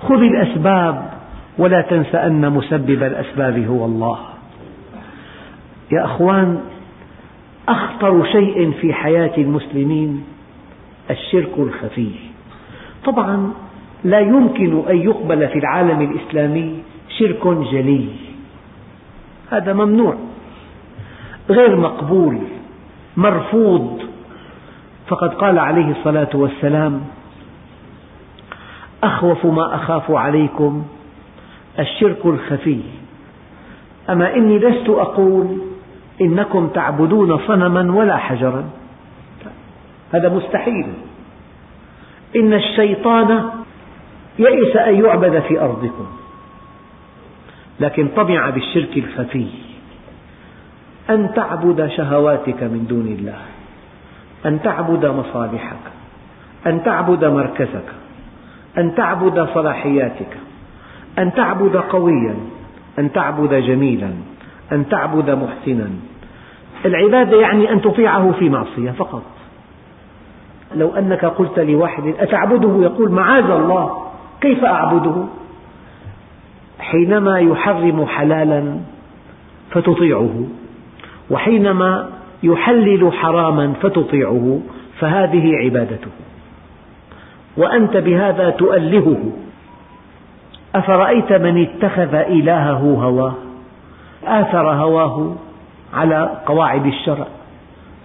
خذ 0.03 0.23
الأسباب 0.23 1.11
ولا 1.59 1.81
تنس 1.81 2.15
أن 2.15 2.53
مسبب 2.53 3.03
الأسباب 3.03 3.59
هو 3.59 3.85
الله. 3.85 4.19
يا 5.93 6.05
أخوان 6.05 6.61
أخطر 7.69 8.25
شيء 8.25 8.73
في 8.81 8.93
حياة 8.93 9.33
المسلمين 9.39 10.25
الشرك 11.11 11.59
الخفي. 11.59 12.11
طبعا 13.05 13.53
لا 14.05 14.21
يمكن 14.21 14.83
أن 14.91 14.97
يقبل 14.97 15.49
في 15.49 15.59
العالم 15.59 16.01
الإسلامي 16.01 16.79
شرك 17.19 17.47
جلي. 17.47 18.09
هذا 19.51 19.73
ممنوع. 19.73 20.15
غير 21.51 21.77
مقبول 21.77 22.39
مرفوض. 23.17 24.08
فقد 25.09 25.35
قال 25.35 25.59
عليه 25.59 25.91
الصلاة 25.91 26.29
والسلام 26.35 27.01
أخوف 29.03 29.47
ما 29.47 29.75
أخاف 29.75 30.11
عليكم 30.11 30.85
الشرك 31.79 32.27
الخفي. 32.27 32.81
أما 34.11 34.35
إني 34.37 34.59
لست 34.59 34.89
أقول 34.89 35.59
إنكم 36.21 36.69
تعبدون 36.69 37.39
صنما 37.47 37.95
ولا 37.95 38.17
حجرا. 38.17 38.65
هذا 40.13 40.29
مستحيل. 40.29 40.87
إن 42.37 42.53
الشيطان 42.53 43.51
يئس 44.39 44.77
أن 44.77 45.05
يعبد 45.05 45.41
في 45.41 45.61
أرضكم 45.61 46.07
لكن 47.81 48.09
طمع 48.17 48.51
بالشرك 48.51 48.97
الخفي. 48.97 49.47
أن 51.11 51.35
تعبد 51.35 51.87
شهواتك 51.87 52.63
من 52.63 52.87
دون 52.89 53.07
الله. 53.07 53.39
أن 54.47 54.63
تعبد 54.63 55.07
مصالحك 55.07 55.77
أن 56.67 56.83
تعبد 56.85 57.25
مركزك 57.25 57.85
أن 58.79 58.95
تعبد 58.95 59.49
صلاحياتك 59.55 60.37
أن 61.19 61.33
تعبد 61.35 61.77
قويا 61.77 62.35
أن 62.99 63.13
تعبد 63.13 63.55
جميلا 63.55 64.11
أن 64.73 64.89
تعبد 64.89 65.31
محسنا. 65.31 65.91
العبادة 66.85 67.41
يعني 67.41 67.73
أن 67.73 67.83
تطيعه 67.83 68.33
في 68.33 68.49
معصية 68.49 68.91
فقط. 68.91 69.23
لو 70.75 70.95
أنك 70.95 71.25
قلت 71.25 71.59
لواحد 71.59 72.15
أتعبده؟ 72.19 72.83
يقول 72.83 73.11
معاذ 73.11 73.51
الله 73.51 74.07
كيف 74.41 74.65
أعبده؟ 74.65 75.25
حينما 76.79 77.39
يحرم 77.39 78.07
حلالا 78.07 78.79
فتطيعه 79.71 80.45
وحينما 81.31 82.09
يحلل 82.43 83.13
حراما 83.13 83.73
فتطيعه 83.83 84.61
فهذه 84.99 85.57
عبادته. 85.57 86.11
وأنت 87.57 87.97
بهذا 87.97 88.51
تؤلهه. 88.51 89.33
أفرأيت 90.75 91.33
من 91.33 91.63
اتخذ 91.63 92.15
إلهه 92.15 92.99
هواه؟ 93.03 93.35
آثر 94.25 94.71
هواه 94.73 95.35
على 95.95 96.31
قواعد 96.47 96.87
الشرع. 96.87 97.27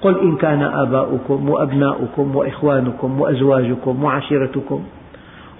قل 0.02 0.20
إن 0.20 0.36
كان 0.36 0.64
آباؤكم 0.64 1.50
وأبناؤكم 1.50 2.36
وإخوانكم 2.36 3.22
وأزواجكم 3.22 4.04
وعشيرتكم 4.04 4.84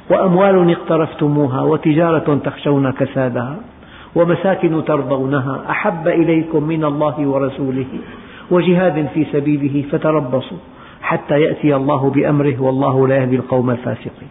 وأموال 0.10 0.72
اقترفتموها 0.72 1.62
وتجارة 1.62 2.40
تخشون 2.44 2.92
كسادها 2.92 3.56
ومساكن 4.16 4.86
ترضونها 4.86 5.62
أحب 5.70 6.08
إليكم 6.08 6.64
من 6.64 6.86
الله 6.86 7.28
ورسوله. 7.28 7.86
وجهاد 8.52 9.08
في 9.14 9.26
سبيله 9.32 9.86
فتربصوا 9.92 10.58
حتى 11.02 11.42
يأتي 11.42 11.76
الله 11.76 12.10
بأمره 12.10 12.62
والله 12.62 13.08
لا 13.08 13.18
يهدي 13.18 13.36
القوم 13.36 13.70
الفاسقين. 13.70 14.30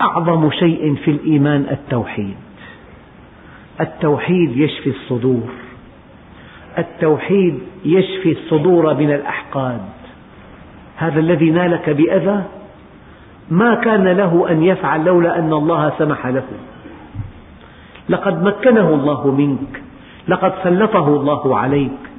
أعظم 0.00 0.50
شيء 0.50 0.94
في 0.94 1.10
الإيمان 1.10 1.66
التوحيد. 1.70 2.36
التوحيد 3.80 4.56
يشفي 4.56 4.90
الصدور. 4.90 5.48
التوحيد 6.78 7.58
يشفي 7.84 8.32
الصدور 8.32 8.94
من 8.94 9.12
الأحقاد. 9.12 9.80
هذا 10.96 11.20
الذي 11.20 11.50
نالك 11.50 11.90
بأذى 11.90 12.44
ما 13.50 13.74
كان 13.74 14.08
له 14.08 14.50
أن 14.50 14.62
يفعل 14.62 15.04
لولا 15.04 15.38
أن 15.38 15.52
الله 15.52 15.92
سمح 15.98 16.26
له. 16.26 16.44
لقد 18.08 18.42
مكنه 18.44 18.88
الله 18.88 19.30
منك. 19.30 19.82
لقد 20.28 20.52
سلطه 20.64 21.08
الله 21.08 21.58
عليك. 21.58 22.11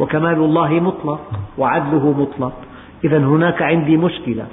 وكمال 0.00 0.34
الله 0.34 0.80
مطلق 0.80 1.20
وعدله 1.58 2.14
مطلق. 2.20 2.52
إذا 3.04 3.18
هناك 3.18 3.62
عندي 3.62 3.96
مشكلة. 3.96 4.46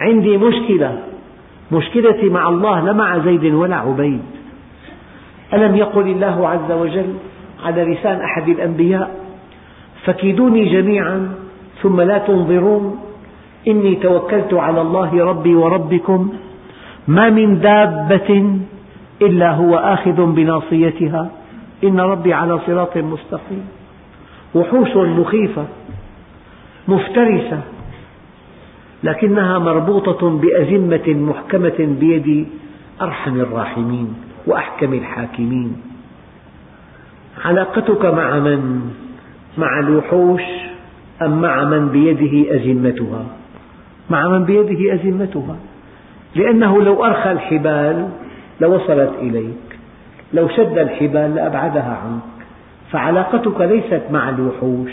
عندي 0.00 0.36
مشكلة. 0.36 0.98
مشكلتي 1.72 2.28
مع 2.28 2.48
الله 2.48 2.84
لا 2.84 2.92
مع 2.92 3.18
زيد 3.18 3.44
ولا 3.44 3.76
عبيد. 3.76 4.20
ألم 5.54 5.76
يقل 5.76 6.06
الله 6.08 6.48
عز 6.48 6.72
وجل 6.72 7.14
على 7.64 7.84
لسان 7.84 8.20
أحد 8.20 8.48
الأنبياء 8.48 9.16
فكيدوني 10.04 10.64
جميعا 10.72 11.34
ثم 11.82 12.00
لا 12.00 12.18
تنظرون. 12.18 12.98
إني 13.68 13.94
توكلت 13.94 14.54
على 14.54 14.80
الله 14.80 15.24
ربي 15.24 15.54
وربكم. 15.54 16.32
ما 17.08 17.30
من 17.30 17.60
دابة 17.60 18.60
إلا 19.22 19.50
هو 19.52 19.76
آخذ 19.76 20.34
بناصيتها. 20.34 21.30
إن 21.84 22.00
ربي 22.00 22.34
على 22.34 22.58
صراط 22.66 22.96
مستقيم. 22.96 23.75
وحوش 24.54 24.96
مخيفة 24.96 25.64
مفترسة 26.88 27.60
لكنها 29.02 29.58
مربوطة 29.58 30.30
بأزمة 30.30 31.08
محكمة 31.08 31.96
بيد 32.00 32.46
أرحم 33.02 33.40
الراحمين 33.40 34.14
وأحكم 34.46 34.92
الحاكمين 34.94 35.76
علاقتك 37.44 38.04
مع 38.04 38.38
من؟ 38.38 38.90
مع 39.58 39.78
الوحوش 39.78 40.42
أم 41.22 41.40
مع 41.40 41.64
من 41.64 41.88
بيده 41.88 42.56
أزمتها؟ 42.56 43.26
مع 44.10 44.28
من 44.28 44.44
بيده 44.44 44.94
أزمتها 44.94 45.56
لأنه 46.34 46.82
لو 46.82 47.04
أرخى 47.04 47.32
الحبال 47.32 48.08
لوصلت 48.60 49.12
إليك 49.20 49.78
لو 50.32 50.48
شد 50.48 50.78
الحبال 50.78 51.34
لأبعدها 51.34 51.98
عنك 52.04 52.35
فعلاقتك 52.90 53.60
ليست 53.60 54.02
مع 54.10 54.28
الوحوش 54.28 54.92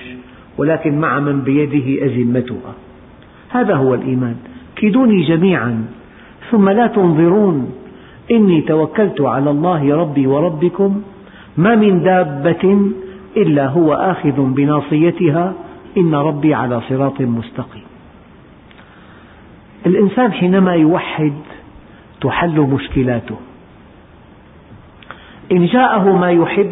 ولكن 0.58 0.99
مع 0.99 1.19
من 1.19 1.41
بيده 1.41 2.06
أزمتها. 2.06 2.73
هذا 3.49 3.75
هو 3.75 3.93
الإيمان. 3.93 4.36
كيدوني 4.75 5.21
جميعا 5.21 5.86
ثم 6.51 6.69
لا 6.69 6.88
تنظرون. 6.88 7.73
إني 8.32 8.62
توكلت 8.62 9.21
على 9.21 9.49
الله 9.49 9.95
ربي 9.95 10.27
وربكم 10.27 11.01
ما 11.58 11.75
من 11.75 12.03
دابة 12.03 12.91
إلا 13.38 13.67
هو 13.67 13.93
آخذ 13.93 14.41
بناصيتها. 14.41 15.53
إن 15.97 16.15
ربي 16.15 16.53
على 16.53 16.82
صراط 16.89 17.21
مستقيم. 17.21 17.84
الإنسان 19.86 20.34
حينما 20.34 20.73
يوحد 20.73 21.34
تحل 22.21 22.60
مشكلاته. 22.60 23.36
إن 25.51 25.65
جاءه 25.65 26.17
ما 26.17 26.32
يحب 26.32 26.71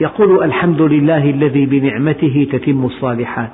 يقول 0.00 0.44
الحمد 0.44 0.82
لله 0.82 1.30
الذي 1.30 1.66
بنعمته 1.66 2.48
تتم 2.52 2.84
الصالحات. 2.84 3.50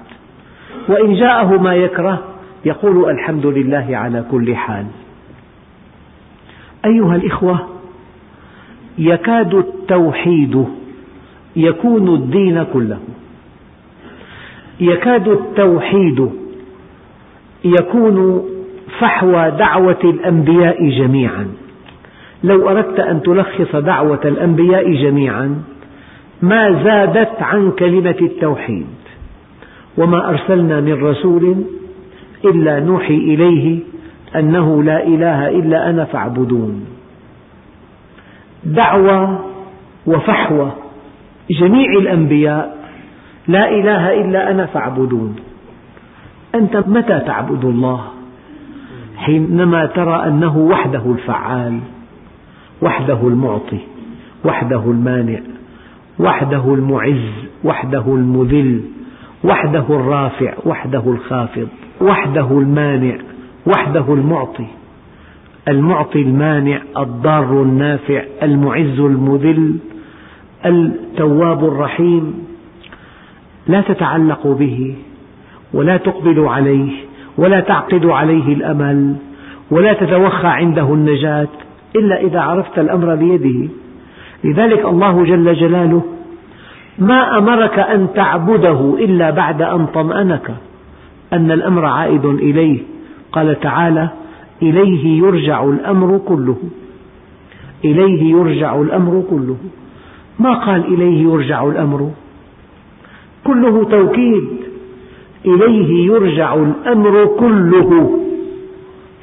وإن 0.88 1.14
جاءه 1.14 1.62
ما 1.62 1.74
يكره 1.74 2.22
يقول 2.64 3.10
الحمد 3.10 3.46
لله 3.46 3.86
على 3.90 4.24
كل 4.30 4.56
حال. 4.56 4.86
أيها 6.84 7.16
الإخوة 7.16 7.68
يكاد 8.98 9.54
التوحيد 9.54 10.64
يكون 11.56 12.14
الدين 12.14 12.66
كله. 12.72 12.98
يكاد 14.80 15.28
التوحيد 15.28 16.30
يكون 17.64 18.44
فحوى 18.98 19.50
دعوة 19.50 20.00
الأنبياء 20.04 20.88
جميعا. 20.88 21.46
لو 22.44 22.68
أردت 22.68 23.00
أن 23.00 23.22
تلخص 23.22 23.76
دعوة 23.76 24.20
الأنبياء 24.24 24.92
جميعا 24.92 25.62
ما 26.42 26.82
زادت 26.84 27.42
عن 27.42 27.70
كلمة 27.70 28.16
التوحيد 28.20 28.86
وما 29.98 30.28
أرسلنا 30.28 30.80
من 30.80 31.04
رسول 31.04 31.64
إلا 32.44 32.80
نوحي 32.80 33.14
إليه 33.14 33.78
أنه 34.36 34.82
لا 34.82 35.06
إله 35.06 35.48
إلا 35.48 35.90
أنا 35.90 36.04
فاعبدون. 36.04 36.84
دعوة 38.64 39.44
وفحوى 40.06 40.72
جميع 41.50 41.90
الأنبياء 41.92 42.76
لا 43.48 43.70
إله 43.70 44.20
إلا 44.20 44.50
أنا 44.50 44.66
فاعبدون. 44.66 45.36
أنت 46.54 46.76
متى 46.76 47.20
تعبد 47.20 47.64
الله؟ 47.64 48.04
حينما 49.16 49.86
ترى 49.86 50.26
أنه 50.26 50.58
وحده 50.58 51.02
الفعال 51.06 51.80
وحده 52.82 53.28
المعطي 53.28 53.78
وحده 54.44 54.82
المانع 54.86 55.38
وحده 56.18 56.74
المعز 56.74 57.30
وحده 57.64 58.04
المذل 58.06 58.80
وحده 59.44 59.84
الرافع 59.90 60.54
وحده 60.66 61.02
الخافض 61.06 61.68
وحده 62.00 62.50
المانع 62.50 63.16
وحده 63.66 64.14
المعطي. 64.14 64.66
المعطي 65.68 66.22
المانع 66.22 66.80
الضار 66.98 67.62
النافع 67.62 68.22
المعز 68.42 69.00
المذل 69.00 69.76
التواب 70.66 71.64
الرحيم. 71.64 72.46
لا 73.66 73.80
تتعلق 73.80 74.46
به 74.46 74.94
ولا 75.74 75.96
تقبل 75.96 76.40
عليه 76.40 76.92
ولا 77.38 77.60
تعقد 77.60 78.06
عليه 78.06 78.54
الأمل 78.54 79.16
ولا 79.70 79.92
تتوخى 79.92 80.46
عنده 80.48 80.94
النجاة 80.94 81.48
إلا 81.96 82.20
إذا 82.20 82.40
عرفت 82.40 82.78
الأمر 82.78 83.14
بيده. 83.14 83.68
لذلك 84.44 84.84
الله 84.84 85.24
جل 85.24 85.54
جلاله 85.54 86.02
ما 86.98 87.38
أمرك 87.38 87.78
أن 87.78 88.08
تعبده 88.14 88.94
إلا 88.98 89.30
بعد 89.30 89.62
أن 89.62 89.86
طمأنك. 89.86 90.54
أن 91.32 91.50
الأمر 91.50 91.84
عائد 91.84 92.24
إليه. 92.24 92.78
قال 93.32 93.60
تعالى 93.60 94.08
إليه 94.62 95.18
يرجع 95.18 95.64
الأمر 95.64 96.18
كله. 96.18 96.56
إليه 97.84 98.30
يرجع 98.30 98.80
الأمر 98.80 99.24
كله. 99.30 99.56
ما 100.38 100.54
قال 100.54 100.94
إليه 100.94 101.22
يرجع 101.22 101.64
الأمر؟ 101.66 102.10
كله 103.44 103.84
توكيد. 103.84 104.48
إليه 105.46 106.06
يرجع 106.12 106.54
الأمر 106.54 107.26
كله. 107.38 108.20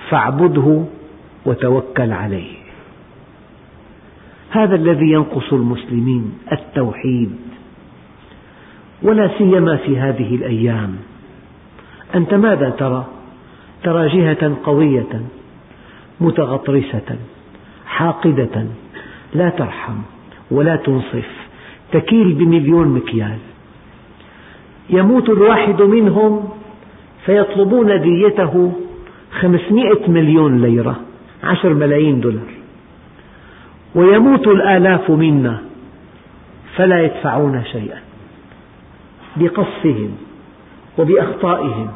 فاعبده 0.10 0.84
وتوكل 1.46 2.12
عليه. 2.12 2.63
هذا 4.54 4.76
الذي 4.76 5.12
ينقص 5.12 5.54
المسلمين 5.54 6.34
التوحيد. 6.52 7.36
ولا 9.04 9.30
سيما 9.38 9.76
في 9.78 9.98
هذه 10.00 10.36
الأيام. 10.36 10.96
أنت 12.16 12.34
ماذا 12.34 12.70
ترى؟ 12.70 13.06
ترى 13.84 14.10
جهة 14.10 14.58
قوية 14.64 15.22
متغطرسة 16.22 17.18
حاقدة 17.86 18.66
لا 19.34 19.50
ترحم 19.50 19.98
ولا 20.52 20.76
تنصف 20.76 21.30
تكيل 21.92 22.34
بمليون 22.34 22.88
مكيال. 22.88 23.38
يموت 24.90 25.30
الواحد 25.30 25.82
منهم 25.82 26.50
فيطلبون 27.26 28.02
ديته 28.02 28.74
خمسمائة 29.40 30.10
مليون 30.10 30.62
ليرة 30.62 31.00
عشر 31.44 31.74
ملايين 31.74 32.20
دولار. 32.20 32.63
ويموت 33.96 34.48
الآلاف 34.48 35.12
منا 35.12 35.58
فلا 36.76 37.02
يدفعون 37.02 37.64
شيئا 37.72 38.00
بقصهم 39.36 40.12
وبأخطائهم. 40.98 41.88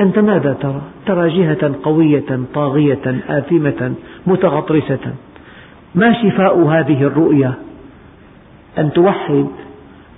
أنت 0.00 0.18
ماذا 0.18 0.52
ترى؟ 0.52 0.80
ترى 1.06 1.28
جهة 1.28 1.74
قوية 1.82 2.40
طاغية 2.54 3.20
آثمة 3.28 3.94
متغطرسة. 4.26 5.14
ما 5.94 6.12
شفاء 6.22 6.58
هذه 6.58 7.02
الرؤيا؟ 7.02 7.54
أن 8.78 8.92
توحد 8.92 9.46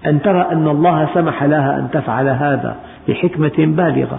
أن 0.06 0.22
ترى 0.22 0.46
أن 0.52 0.68
الله 0.68 1.08
سمح 1.14 1.42
لها 1.42 1.78
أن 1.78 1.88
تفعل 1.92 2.28
هذا 2.28 2.76
بحكمة 3.08 3.52
بالغة. 3.58 4.18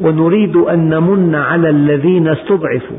ونريد 0.00 0.56
أن 0.56 0.88
نمن 0.88 1.34
على 1.34 1.70
الذين 1.70 2.28
استضعفوا. 2.28 2.98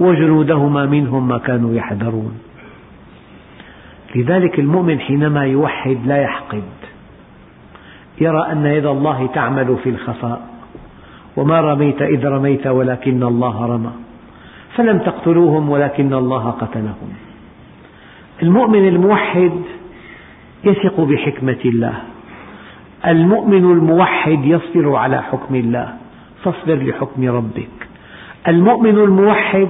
وجنودهما 0.00 0.86
منهم 0.86 1.28
ما 1.28 1.38
كانوا 1.38 1.74
يحذرون. 1.74 2.38
لذلك 4.14 4.58
المؤمن 4.58 5.00
حينما 5.00 5.44
يوحد 5.44 5.98
لا 6.06 6.22
يحقد. 6.22 6.62
يرى 8.20 8.52
أن 8.52 8.66
يد 8.66 8.86
الله 8.86 9.26
تعمل 9.26 9.76
في 9.82 9.90
الخفاء. 9.90 10.48
وما 11.36 11.60
رميت 11.60 12.02
إذ 12.02 12.26
رميت 12.26 12.66
ولكن 12.66 13.22
الله 13.22 13.66
رمى. 13.66 13.92
فلم 14.76 14.98
تقتلوهم 14.98 15.70
ولكن 15.70 16.14
الله 16.14 16.50
قتلهم. 16.50 17.12
المؤمن 18.42 18.88
الموحد 18.88 19.52
يثق 20.64 21.00
بحكمة 21.00 21.58
الله. 21.64 21.94
المؤمن 23.06 23.64
الموحد 23.64 24.44
يصبر 24.44 24.96
على 24.96 25.22
حكم 25.22 25.54
الله. 25.54 25.94
فاصبر 26.44 26.74
لحكم 26.74 27.28
ربك. 27.28 27.68
المؤمن 28.48 28.98
الموحد 28.98 29.68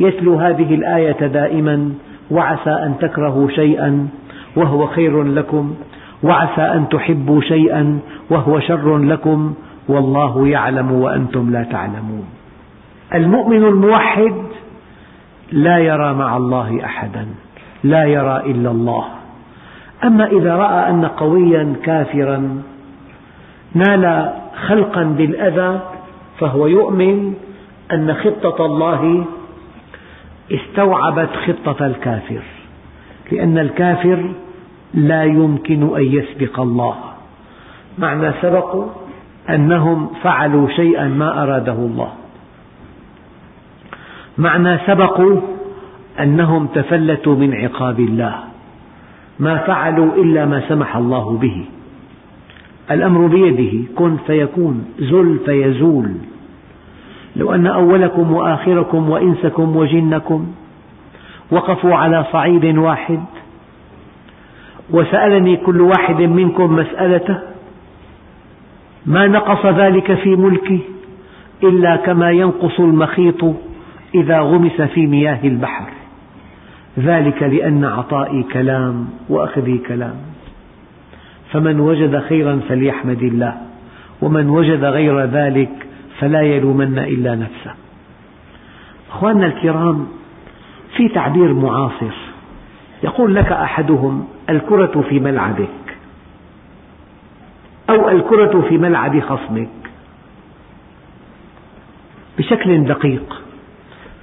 يتلو 0.00 0.34
هذه 0.34 0.74
الآية 0.74 1.26
دائما 1.26 1.92
وعسى 2.30 2.70
أن 2.70 2.94
تكرهوا 3.00 3.48
شيئا 3.48 4.08
وهو 4.56 4.86
خير 4.86 5.22
لكم. 5.22 5.74
وعسى 6.22 6.62
أن 6.62 6.88
تحبوا 6.88 7.40
شيئا 7.40 7.98
وهو 8.30 8.60
شر 8.60 8.98
لكم. 8.98 9.54
والله 9.88 10.48
يعلم 10.48 10.92
وأنتم 10.92 11.52
لا 11.52 11.62
تعلمون. 11.62 12.24
المؤمن 13.14 13.64
الموحد 13.64 14.34
لا 15.52 15.78
يرى 15.78 16.14
مع 16.14 16.36
الله 16.36 16.84
أحدا 16.84 17.26
لا 17.84 18.04
يرى 18.04 18.36
إلا 18.46 18.70
الله. 18.70 19.04
أما 20.04 20.26
إذا 20.26 20.56
رأى 20.56 20.90
أن 20.90 21.04
قويا 21.04 21.72
كافرا 21.84 22.62
نال 23.74 24.32
خلقا 24.66 25.02
بالأذى 25.02 25.80
فهو 26.38 26.66
يؤمن 26.66 27.34
أن 27.92 28.14
خطة 28.14 28.66
الله 28.66 29.24
استوعبت 30.50 31.30
خطة 31.46 31.86
الكافر 31.86 32.42
لأن 33.32 33.58
الكافر 33.58 34.24
لا 34.94 35.24
يمكن 35.24 35.96
أن 35.96 36.04
يسبق 36.04 36.60
الله. 36.60 36.94
معنى 37.98 38.32
سبقوا 38.42 38.86
أنهم 39.50 40.10
فعلوا 40.22 40.68
شيئا 40.68 41.08
ما 41.08 41.42
أراده 41.42 41.72
الله. 41.72 42.12
معنى 44.38 44.78
سبقوا 44.86 45.40
أنهم 46.20 46.66
تفلتوا 46.66 47.36
من 47.36 47.54
عقاب 47.54 48.00
الله 48.00 48.34
ما 49.38 49.56
فعلوا 49.56 50.14
إلا 50.14 50.46
ما 50.46 50.68
سمح 50.68 50.96
الله 50.96 51.38
به. 51.38 51.64
الأمر 52.90 53.26
بيده 53.26 53.94
كن 53.96 54.16
فيكون 54.26 54.84
زل 54.98 55.38
فيزول. 55.46 56.14
لو 57.36 57.54
أن 57.54 57.66
أولكم 57.66 58.32
وآخركم 58.32 59.10
وإنسكم 59.10 59.76
وجنكم 59.76 60.46
وقفوا 61.50 61.94
على 61.94 62.24
صعيد 62.32 62.64
واحد 62.78 63.20
وسألني 64.90 65.56
كل 65.56 65.80
واحد 65.80 66.22
منكم 66.22 66.76
مسألته 66.76 67.38
ما 69.06 69.26
نقص 69.26 69.66
ذلك 69.66 70.14
في 70.14 70.36
ملكي 70.36 70.80
إلا 71.62 71.96
كما 71.96 72.30
ينقص 72.30 72.80
المخيط 72.80 73.44
إذا 74.14 74.40
غمس 74.40 74.80
في 74.80 75.06
مياه 75.06 75.38
البحر. 75.44 75.88
ذلك 76.98 77.42
لأن 77.42 77.84
عطائي 77.84 78.42
كلام 78.42 79.08
وأخذي 79.28 79.78
كلام. 79.78 80.14
فمن 81.52 81.80
وجد 81.80 82.18
خيرا 82.18 82.60
فليحمد 82.68 83.22
الله 83.22 83.54
ومن 84.22 84.48
وجد 84.48 84.84
غير 84.84 85.20
ذلك 85.20 85.86
فلا 86.20 86.42
يلومن 86.42 86.98
إلا 86.98 87.34
نفسه. 87.34 87.74
أخواننا 89.10 89.46
الكرام 89.46 90.06
في 90.96 91.08
تعبير 91.08 91.52
معاصر 91.52 92.14
يقول 93.02 93.34
لك 93.34 93.52
أحدهم 93.52 94.28
الكرة 94.50 95.04
في 95.08 95.20
ملعبك 95.20 95.68
أو 97.90 98.08
الكرة 98.08 98.60
في 98.68 98.78
ملعب 98.78 99.20
خصمك. 99.20 99.68
بشكل 102.38 102.84
دقيق 102.84 103.42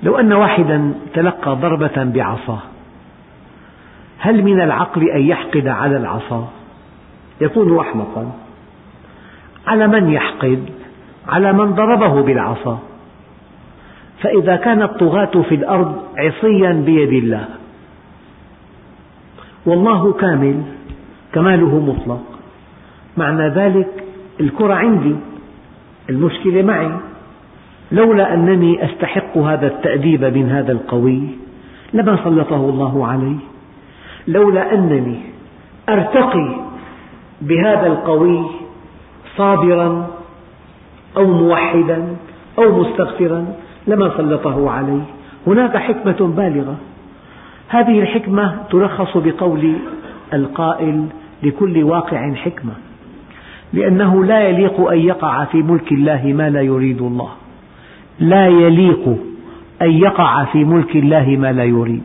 لو 0.04 0.20
أن 0.20 0.34
واحدا 0.34 0.94
تلقى 1.14 1.56
ضربة 1.56 2.04
بعصا 2.04 2.60
هل 4.20 4.44
من 4.44 4.62
العقل 4.62 5.10
أن 5.10 5.22
يحقد 5.22 5.68
على 5.68 5.98
العصا؟ 5.98 6.50
يكون 7.42 7.80
أحمقا. 7.80 8.32
على 9.68 9.88
من 9.88 10.10
يحقد؟ 10.10 10.77
على 11.28 11.54
من 11.54 11.76
ضربه 11.76 12.22
بالعصا 12.22 12.80
فإذا 14.22 14.56
كان 14.56 14.82
الطغاة 14.82 15.42
في 15.50 15.56
الأرض 15.56 15.96
عصيا 16.18 16.72
بيد 16.86 17.14
الله. 17.14 17.46
والله 19.66 20.14
كامل 20.14 20.62
كماله 21.34 21.80
مطلق. 21.80 22.24
معنى 23.18 23.48
ذلك 23.50 24.04
الكرة 24.40 24.74
عندي 24.74 25.16
المشكلة 26.10 26.62
معي. 26.62 26.92
لولا 27.92 28.34
أنني 28.34 28.86
أستحق 28.86 29.38
هذا 29.38 29.68
التأديب 29.68 30.24
من 30.24 30.50
هذا 30.52 30.72
القوي 30.72 31.22
لما 31.94 32.20
سلطه 32.24 32.70
الله 32.70 33.08
علي 33.08 33.36
لولا 34.28 34.74
أنني 34.74 35.20
أرتقي 35.90 36.56
بهذا 37.42 37.88
القوي 37.88 38.46
صابرا 39.38 40.17
أو 41.18 41.26
موحدا 41.26 42.16
أو 42.60 42.82
مستغفرا 42.82 43.46
لما 43.88 44.18
سلطه 44.18 44.72
علي 44.72 45.02
هناك 45.48 45.78
حكمة 45.78 46.34
بالغة. 46.38 46.76
هذه 47.70 48.00
الحكمة 48.00 48.56
تلخص 48.70 49.18
بقول 49.18 49.74
القائل 50.34 51.06
لكل 51.44 51.84
واقع 51.84 52.34
حكمة 52.34 52.74
لأنه 53.74 54.26
لا 54.26 54.50
يليق 54.50 54.90
أن 54.90 54.98
يقع 54.98 55.46
في 55.46 55.58
ملك 55.58 55.92
الله 55.92 56.34
ما 56.36 56.50
لا 56.50 56.62
يريد 56.62 57.02
الله. 57.02 57.30
لا 58.20 58.48
يليق 58.48 59.18
أن 59.82 59.92
يقع 59.92 60.44
في 60.44 60.64
ملك 60.64 60.96
الله 60.96 61.38
ما 61.40 61.52
لا 61.52 61.64
يريد. 61.64 62.04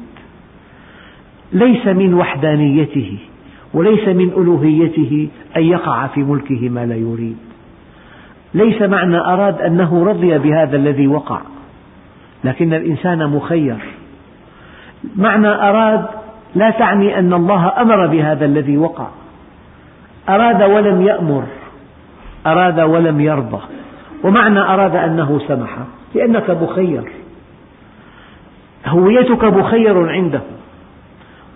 ليس 1.52 1.86
من 1.86 2.14
وحدانيته 2.14 3.18
وليس 3.74 4.08
من 4.08 4.28
ألوهيته 4.36 5.28
أن 5.56 5.62
يقع 5.62 6.06
في 6.06 6.20
ملكه 6.20 6.68
ما 6.68 6.86
لا 6.86 6.96
يريد. 6.96 7.36
ليس 8.54 8.82
معنى 8.82 9.18
أراد 9.18 9.60
أنه 9.60 10.04
رضي 10.04 10.38
بهذا 10.38 10.76
الذي 10.76 11.06
وقع. 11.06 11.40
لكن 12.44 12.74
الإنسان 12.74 13.26
مخير. 13.26 13.76
معنى 15.16 15.48
أراد 15.48 16.06
لا 16.54 16.70
تعني 16.70 17.18
أن 17.18 17.32
الله 17.32 17.72
أمر 17.80 18.06
بهذا 18.06 18.44
الذي 18.44 18.78
وقع. 18.78 19.06
أراد 20.28 20.62
ولم 20.62 21.02
يأمر. 21.02 21.44
أراد 22.46 22.80
ولم 22.80 23.20
يرضى. 23.20 23.60
ومعنى 24.24 24.60
أراد 24.60 24.96
أنه 24.96 25.40
سمح. 25.48 25.78
لأنك 26.14 26.50
مخير. 26.50 27.02
هويتك 28.86 29.44
مخير 29.44 30.08
عنده. 30.08 30.40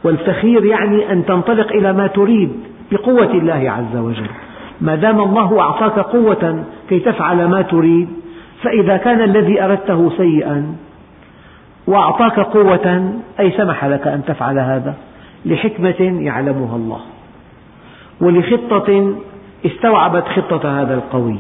والتخيير 0.04 0.64
يعني 0.64 1.12
أن 1.12 1.26
تنطلق 1.26 1.72
إلى 1.72 1.92
ما 1.92 2.06
تريد 2.06 2.52
بقوة 2.92 3.30
الله 3.30 3.70
عز 3.70 3.96
وجل. 3.96 4.30
ما 4.80 4.94
دام 4.94 5.20
الله 5.20 5.60
أعطاك 5.60 5.98
قوة 5.98 6.64
كي 6.88 6.98
تفعل 6.98 7.48
ما 7.48 7.62
تريد 7.62 8.08
فإذا 8.62 8.96
كان 8.96 9.20
الذي 9.22 9.62
أردته 9.64 10.10
سيئا 10.16 10.76
وأعطاك 11.86 12.40
قوة 12.40 13.12
أي 13.40 13.50
سمح 13.50 13.84
لك 13.84 14.06
أن 14.06 14.24
تفعل 14.24 14.58
هذا؟ 14.58 14.94
لحكمة 15.44 16.00
يعلمها 16.00 16.76
الله. 16.76 17.00
ولخطة 18.20 19.14
استوعبت 19.66 20.24
خطة 20.28 20.82
هذا 20.82 20.94
القوي. 20.94 21.38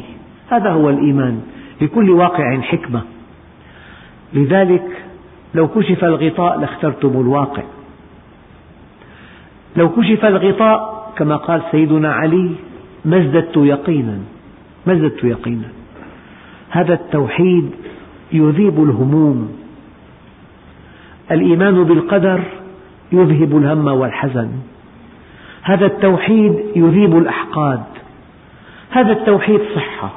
هذا 0.50 0.70
هو 0.70 0.90
الإيمان. 0.90 1.40
لكل 1.80 2.10
واقع 2.10 2.60
حكمة. 2.60 3.02
لذلك 4.32 5.04
لو 5.54 5.68
كشف 5.68 6.04
الغطاء 6.04 6.60
لاخترتم 6.60 7.20
الواقع. 7.20 7.62
لو 9.76 9.88
كشف 9.88 10.24
الغطاء 10.24 11.12
كما 11.16 11.36
قال 11.36 11.62
سيدنا 11.70 12.12
علي 12.12 12.50
ما 13.06 13.16
ازددت 13.16 13.56
يقينا؟ 13.56 14.18
ما 14.86 14.92
ازددت 14.92 15.24
يقينا؟ 15.24 15.68
هذا 16.70 16.94
التوحيد 16.94 17.70
يذيب 18.32 18.82
الهموم. 18.82 19.56
الإيمان 21.30 21.84
بالقدر 21.84 22.40
يذهب 23.12 23.56
الهم 23.56 23.86
والحزن. 23.86 24.50
هذا 25.62 25.86
التوحيد 25.86 26.52
يذيب 26.76 27.18
الأحقاد. 27.18 27.82
هذا 28.90 29.12
التوحيد 29.12 29.60
صحة 29.74 30.12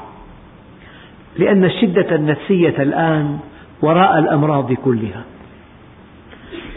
لأن 1.38 1.64
الشدة 1.66 2.16
النفسية 2.16 2.84
الآن 2.84 3.40
وراء 3.82 4.20
الأمراض 4.20 4.74
كلها. 4.74 5.24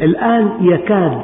الآن 0.02 0.50
يكاد 0.60 1.22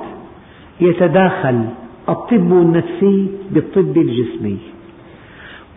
يتداخل 0.81 1.65
الطب 2.09 2.53
النفسي 2.53 3.31
بالطب 3.51 3.97
الجسمي. 3.97 4.59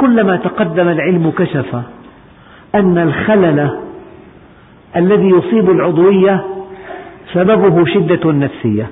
كلما 0.01 0.35
تقدم 0.35 0.87
العلم 0.87 1.31
كشف 1.37 1.75
أن 2.75 2.97
الخلل 2.97 3.79
الذي 4.95 5.29
يصيب 5.29 5.69
العضوية 5.69 6.45
سببه 7.33 7.85
شدة 7.85 8.31
نفسية. 8.31 8.87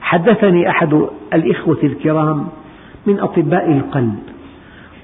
حدثني 0.00 0.70
أحد 0.70 1.00
الإخوة 1.34 1.78
الكرام 1.82 2.48
من 3.06 3.20
أطباء 3.20 3.72
القلب. 3.72 4.18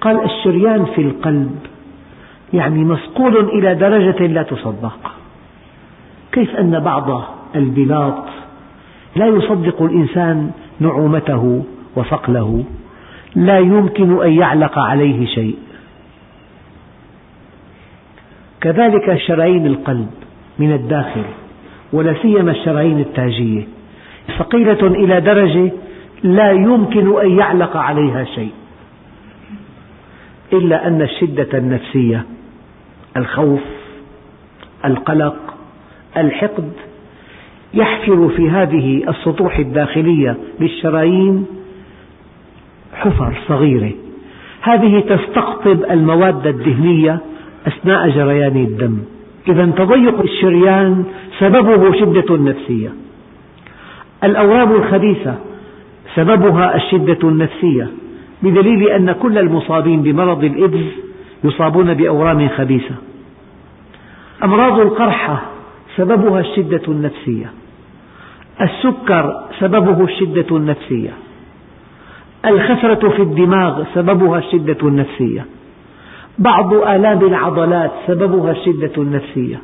قال 0.00 0.24
الشريان 0.24 0.84
في 0.84 1.02
القلب 1.02 1.56
يعني 2.52 2.84
مصقول 2.84 3.36
إلى 3.36 3.74
درجة 3.74 4.26
لا 4.26 4.42
تصدق. 4.42 4.98
كيف 6.32 6.56
أن 6.56 6.80
بعض 6.80 7.22
البلاط 7.56 8.24
لا 9.16 9.26
يصدق 9.26 9.82
الإنسان 9.82 10.50
نعومته 10.80 11.64
وصقله 11.96 12.64
لا 13.34 13.58
يمكن 13.58 14.22
أن 14.22 14.32
يعلق 14.32 14.78
عليه 14.78 15.26
شيء. 15.26 15.56
كذلك 18.60 19.16
شرايين 19.16 19.66
القلب 19.66 20.10
من 20.58 20.72
الداخل 20.72 21.24
ولا 21.92 22.14
سيما 22.22 22.50
الشرايين 22.50 23.00
التاجية. 23.00 23.62
ثقيلة 24.38 24.86
إلى 24.86 25.20
درجة 25.20 25.72
لا 26.22 26.52
يمكن 26.52 27.20
أن 27.20 27.38
يعلق 27.38 27.76
عليها 27.76 28.24
شيء. 28.24 28.52
إلا 30.52 30.86
أن 30.86 31.02
الشدة 31.02 31.58
النفسية 31.58 32.24
الخوف 33.16 33.60
القلق 34.84 35.54
الحقد 36.16 36.72
يحفر 37.74 38.28
في 38.28 38.50
هذه 38.50 39.02
السطوح 39.08 39.58
الداخلية 39.58 40.36
للشرايين 40.60 41.46
حفر 43.00 43.32
صغيرة. 43.48 43.92
هذه 44.62 45.00
تستقطب 45.00 45.84
المواد 45.90 46.46
الدهنية 46.46 47.20
أثناء 47.66 48.08
جريان 48.08 48.56
الدم. 48.56 48.98
إذا 49.48 49.66
تضيق 49.66 50.20
الشريان 50.20 51.04
سببه 51.38 51.92
شدة 51.92 52.36
نفسية. 52.36 52.92
الأورام 54.24 54.72
الخبيثة 54.72 55.34
سببها 56.14 56.76
الشدة 56.76 57.28
النفسية 57.28 57.88
بدليل 58.42 58.88
أن 58.88 59.12
كل 59.12 59.38
المصابين 59.38 60.02
بمرض 60.02 60.44
الإيدز 60.44 60.86
يصابون 61.44 61.94
بأورام 61.94 62.48
خبيثة. 62.48 62.94
أمراض 64.44 64.80
القرحة 64.80 65.42
سببها 65.96 66.40
الشدة 66.40 66.82
النفسية. 66.88 67.50
السكر 68.60 69.40
سببه 69.60 70.04
الشدة 70.04 70.56
النفسية. 70.56 71.10
الخسرة 72.48 73.08
في 73.08 73.22
الدماغ 73.22 73.84
سببها 73.94 74.38
الشدة 74.38 74.88
النفسية. 74.88 75.46
بعض 76.38 76.74
آلام 76.74 77.24
العضلات 77.24 77.90
سببها 78.06 78.50
الشدة 78.50 79.02
النفسية. 79.02 79.60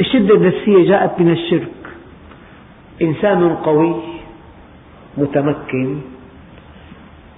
الشدة 0.00 0.34
النفسية 0.34 0.88
جاءت 0.88 1.20
من 1.20 1.30
الشرك. 1.30 1.72
إنسان 3.02 3.48
قوي 3.48 3.94
متمكن 5.18 5.98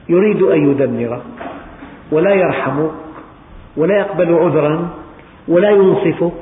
يريد 0.08 0.42
أن 0.42 0.70
يدمرك 0.70 1.22
ولا 2.12 2.34
يرحمك 2.34 2.90
ولا 3.76 3.98
يقبل 3.98 4.34
عذرا 4.34 4.88
ولا 5.48 5.70
ينصفك. 5.70 6.32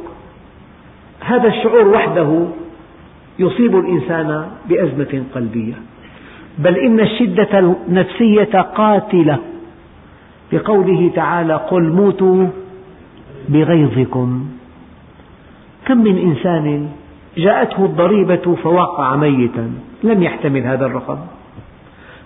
هذا 1.20 1.48
الشعور 1.48 1.88
وحده 1.88 2.46
يصيب 3.38 3.76
الإنسان 3.76 4.46
بأزمة 4.68 5.24
قلبية. 5.34 5.74
بل 6.58 6.78
إن 6.78 7.00
الشدة 7.00 7.58
النفسية 7.58 8.60
قاتلة. 8.60 9.38
لقوله 10.52 11.10
تعالى 11.14 11.54
قل 11.54 11.82
موتوا 11.82 12.46
بغيظكم. 13.48 14.46
كم 15.86 15.98
من 15.98 16.18
إنسان 16.18 16.88
جاءته 17.36 17.84
الضريبة 17.84 18.56
فوقع 18.62 19.16
ميتا 19.16 19.70
لم 20.02 20.22
يحتمل 20.22 20.62
هذا 20.62 20.86
الرقم. 20.86 21.18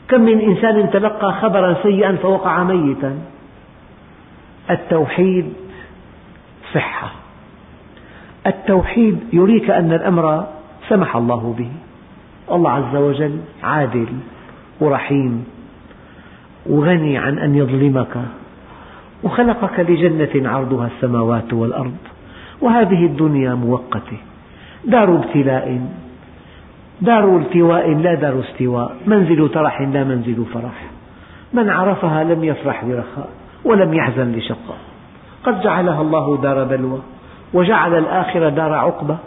كم 0.09 0.21
من 0.21 0.40
إنسان 0.40 0.90
تلقى 0.90 1.33
خبرا 1.33 1.77
سيئا 1.83 2.16
فوقع 2.23 2.64
ميتا. 2.64 3.19
التوحيد 4.71 5.53
صحة. 6.75 7.12
التوحيد 8.47 9.19
يريك 9.33 9.71
أن 9.71 9.93
الأمر 9.93 10.47
سمح 10.88 11.16
الله 11.16 11.55
به. 11.59 11.71
الله 12.53 12.71
عز 12.71 12.97
وجل 12.97 13.39
عادل 13.63 14.09
ورحيم 14.81 15.45
وغني 16.67 17.19
عن 17.19 17.39
أن 17.39 17.55
يظلمك 17.55 18.17
وخلقك 19.23 19.81
لجنة 19.81 20.49
عرضها 20.49 20.87
السماوات 20.87 21.53
والأرض 21.53 21.97
وهذه 22.61 23.07
الدنيا 23.07 23.55
مؤقتة. 23.55 24.17
دار 24.85 25.17
ابتلاء 25.17 25.81
دار 27.01 27.37
التواء 27.37 27.95
لا 27.95 28.15
دار 28.15 28.41
استواء 28.41 28.97
منزل 29.07 29.49
ترح 29.49 29.81
لا 29.81 30.05
منزل 30.05 30.45
فرح. 30.55 30.91
من 31.53 31.71
عرفها 31.71 32.25
لم 32.25 32.45
يفرح 32.45 32.85
برخاء 32.85 33.29
ولم 33.65 33.95
يحزن 33.95 34.33
لشقاء. 34.33 34.79
قد 35.45 35.61
جعلها 35.61 36.01
الله 36.01 36.37
دار 36.37 36.65
بلوى 36.65 37.01
وجعل 37.55 37.99
الآخرة 37.99 38.49
دار 38.49 38.73
عقبة 38.73 39.19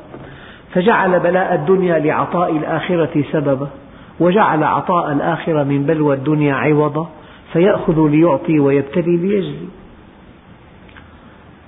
فجعل 0.73 1.19
بلاء 1.19 1.55
الدنيا 1.55 1.99
لعطاء 1.99 2.57
الآخرة 2.57 3.23
سببا 3.31 3.67
وجعل 4.19 4.63
عطاء 4.63 5.11
الآخرة 5.11 5.63
من 5.63 5.83
بلوى 5.83 6.15
الدنيا 6.15 6.55
عوضا 6.55 7.09
فيأخذ 7.53 8.09
ليعطي 8.09 8.59
ويبتلي 8.59 9.17
ليجزي. 9.17 9.67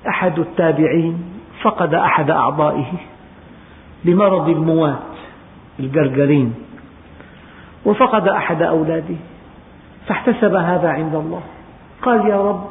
أحد 0.07 0.39
التابعين 0.39 1.23
فقد 1.61 1.93
أحد 1.93 2.29
أعضائه 2.29 2.91
بمرض 4.05 4.49
الموات 4.49 5.15
الجرجرين 5.79 6.53
وفقد 7.85 8.27
أحد 8.27 8.61
أولاده 8.61 9.15
فاحتسب 10.07 10.55
هذا 10.55 10.89
عند 10.89 11.15
الله. 11.15 11.41
قال 12.01 12.27
يا 12.27 12.49
رب 12.49 12.69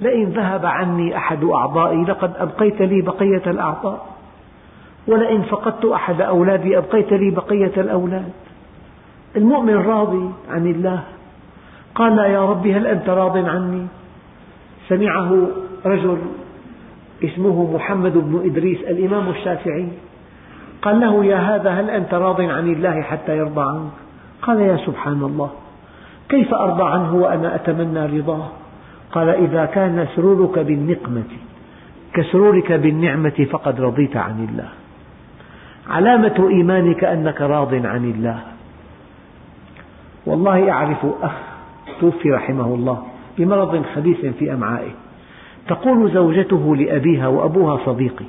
لئن 0.00 0.24
ذهب 0.24 0.66
عني 0.66 1.16
أحد 1.16 1.44
أعضائي 1.44 2.04
لقد 2.04 2.36
أبقيت 2.36 2.82
لي 2.82 3.02
بقية 3.02 3.42
الأعضاء. 3.46 4.15
ولئن 5.08 5.42
فقدت 5.42 5.84
أحد 5.84 6.20
أولادي 6.20 6.78
أبقيت 6.78 7.12
لي 7.12 7.30
بقية 7.30 7.72
الأولاد. 7.76 8.32
المؤمن 9.36 9.74
راضي 9.74 10.30
عن 10.50 10.66
الله. 10.66 11.02
قال 11.94 12.18
يا 12.18 12.50
رب 12.50 12.66
هل 12.66 12.86
أنت 12.86 13.08
راض 13.08 13.36
عني؟ 13.36 13.86
سمعه 14.88 15.48
رجل 15.86 16.18
اسمه 17.24 17.74
محمد 17.74 18.12
بن 18.12 18.42
إدريس 18.44 18.78
الإمام 18.80 19.28
الشافعي. 19.28 19.88
قال 20.82 21.00
له 21.00 21.24
يا 21.24 21.36
هذا 21.36 21.70
هل 21.70 21.90
أنت 21.90 22.14
راض 22.14 22.40
عن 22.40 22.72
الله 22.72 23.02
حتى 23.02 23.36
يرضى 23.36 23.60
عنك؟ 23.60 23.92
قال 24.42 24.60
يا 24.60 24.76
سبحان 24.76 25.22
الله. 25.22 25.50
كيف 26.28 26.54
أرضى 26.54 26.84
عنه 26.84 27.14
وأنا 27.14 27.54
أتمنى 27.54 28.18
رضاه؟ 28.18 28.48
قال 29.12 29.28
إذا 29.28 29.64
كان 29.64 30.06
سرورك 30.16 30.58
بالنقمة 30.58 31.30
كسرورك 32.14 32.72
بالنعمة 32.72 33.46
فقد 33.50 33.80
رضيت 33.80 34.16
عن 34.16 34.48
الله. 34.50 34.68
علامة 35.90 36.48
إيمانك 36.48 37.04
أنك 37.04 37.40
راض 37.40 37.74
عن 37.74 38.04
الله. 38.04 38.42
والله 40.26 40.70
أعرف 40.70 41.06
أخ 41.22 41.32
توفي 42.00 42.30
رحمه 42.30 42.74
الله 42.74 43.02
بمرض 43.38 43.82
خبيث 43.94 44.26
في 44.26 44.52
أمعائه. 44.52 44.90
تقول 45.68 46.10
زوجته 46.12 46.76
لأبيها 46.76 47.28
وأبوها 47.28 47.86
صديقي 47.86 48.24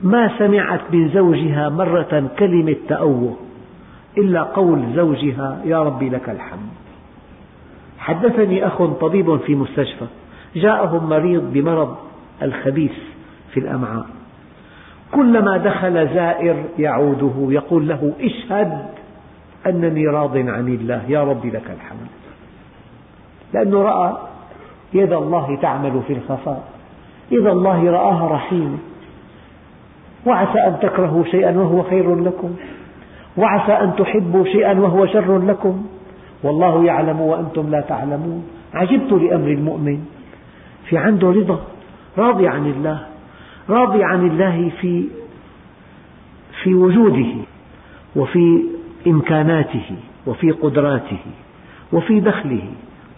ما 0.00 0.38
سمعت 0.38 0.80
من 0.92 1.08
زوجها 1.08 1.68
مرة 1.68 2.30
كلمة 2.38 2.76
تأوه 2.88 3.36
إلا 4.18 4.42
قول 4.42 4.82
زوجها 4.94 5.60
يا 5.64 5.82
ربي 5.82 6.08
لك 6.08 6.30
الحمد. 6.30 6.70
حدثني 7.98 8.66
أخ 8.66 8.82
طبيب 8.82 9.36
في 9.36 9.54
مستشفى 9.54 10.06
جاءهم 10.56 11.08
مريض 11.08 11.52
بمرض 11.52 11.96
الخبيث 12.42 12.92
في 13.50 13.60
الأمعاء. 13.60 14.06
كلما 15.12 15.56
دخل 15.56 16.08
زائر 16.14 16.64
يعوده 16.78 17.32
يقول 17.48 17.88
له 17.88 18.12
اشهد 18.20 18.78
أنني 19.66 20.06
راض 20.06 20.36
عن 20.36 20.68
الله 20.68 21.02
يا 21.08 21.24
رب 21.24 21.46
لك 21.46 21.70
الحمد. 21.76 22.08
لأنه 23.54 23.82
رأى 23.82 24.12
يد 24.94 25.12
الله 25.12 25.58
تعمل 25.62 26.00
في 26.06 26.12
الخفاء 26.12 26.64
يد 27.30 27.46
الله 27.46 27.90
رآها 27.90 28.28
رحيمة 28.28 28.78
وعسى 30.26 30.58
أن 30.58 30.76
تكرهوا 30.82 31.24
شيئا 31.24 31.58
وهو 31.58 31.82
خير 31.82 32.14
لكم 32.14 32.56
وعسى 33.36 33.72
أن 33.72 33.96
تحبوا 33.96 34.44
شيئا 34.44 34.80
وهو 34.80 35.06
شر 35.06 35.38
لكم. 35.38 35.86
والله 36.42 36.84
يعلم 36.84 37.20
وأنتم 37.20 37.70
لا 37.70 37.80
تعلمون. 37.80 38.44
عجبت 38.74 39.12
لأمر 39.12 39.48
المؤمن 39.48 40.04
في 40.84 40.98
عنده 40.98 41.28
رضا 41.28 41.60
راضي 42.18 42.48
عن 42.48 42.66
الله. 42.66 43.09
راضي 43.70 44.04
عن 44.04 44.26
الله 44.26 44.70
في 44.80 45.04
في 46.62 46.74
وجوده 46.74 47.32
وفي 48.16 48.62
إمكاناته 49.06 49.96
وفي 50.26 50.50
قدراته 50.50 51.18
وفي 51.92 52.20
دخله 52.20 52.62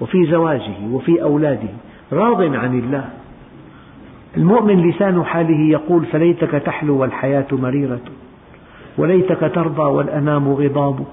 وفي 0.01 0.27
زواجه 0.27 0.87
وفي 0.91 1.23
أولاده. 1.23 1.69
راض 2.13 2.43
عن 2.43 2.79
الله. 2.79 3.11
المؤمن 4.37 4.89
لسان 4.91 5.25
حاله 5.25 5.61
يقول 5.71 6.07
فليتك 6.07 6.51
تحلو 6.51 6.97
والحياة 6.97 7.47
مريرة 7.53 8.01
وليتك 8.99 9.53
ترضى 9.55 9.83
والأنام 9.83 10.49
غضاب 10.49 11.05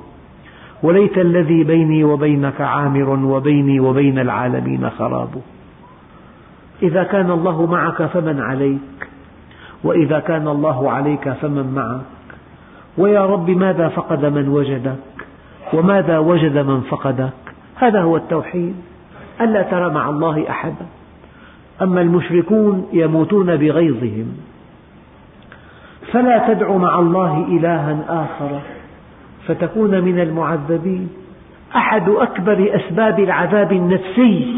وليت 0.83 1.17
الذي 1.17 1.63
بيني 1.63 2.03
وبينك 2.03 2.61
عامر 2.61 3.09
وبيني 3.09 3.79
وبين 3.79 4.19
العالمين 4.19 4.89
خراب. 4.89 5.29
إذا 6.83 7.03
كان 7.03 7.31
الله 7.31 7.65
معك 7.65 8.03
فمن 8.03 8.39
عليك؟ 8.39 9.08
وإذا 9.83 10.19
كان 10.19 10.47
الله 10.47 10.91
عليك 10.91 11.29
فمن 11.29 11.73
معك. 11.75 12.01
ويا 12.97 13.25
رب 13.25 13.49
ماذا 13.49 13.87
فقد 13.87 14.25
من 14.25 14.49
وجدك؟ 14.49 14.95
وماذا 15.73 16.17
وجد 16.17 16.57
من 16.57 16.81
فقدك؟ 16.81 17.33
هذا 17.75 18.01
هو 18.01 18.17
التوحيد. 18.17 18.75
ألا 19.41 19.61
ترى 19.61 19.89
مع 19.89 20.09
الله 20.09 20.49
أحدا. 20.49 20.85
أما 21.81 22.01
المشركون 22.01 22.87
يموتون 22.93 23.55
بغيظهم. 23.55 24.37
فلا 26.11 26.53
تدع 26.53 26.77
مع 26.77 26.99
الله 26.99 27.45
إلها 27.47 27.99
آخر. 28.09 28.59
فتكون 29.47 30.01
من 30.01 30.19
المعذبين. 30.19 31.09
أحد 31.75 32.09
أكبر 32.09 32.71
أسباب 32.75 33.19
العذاب 33.19 33.71
النفسي 33.71 34.55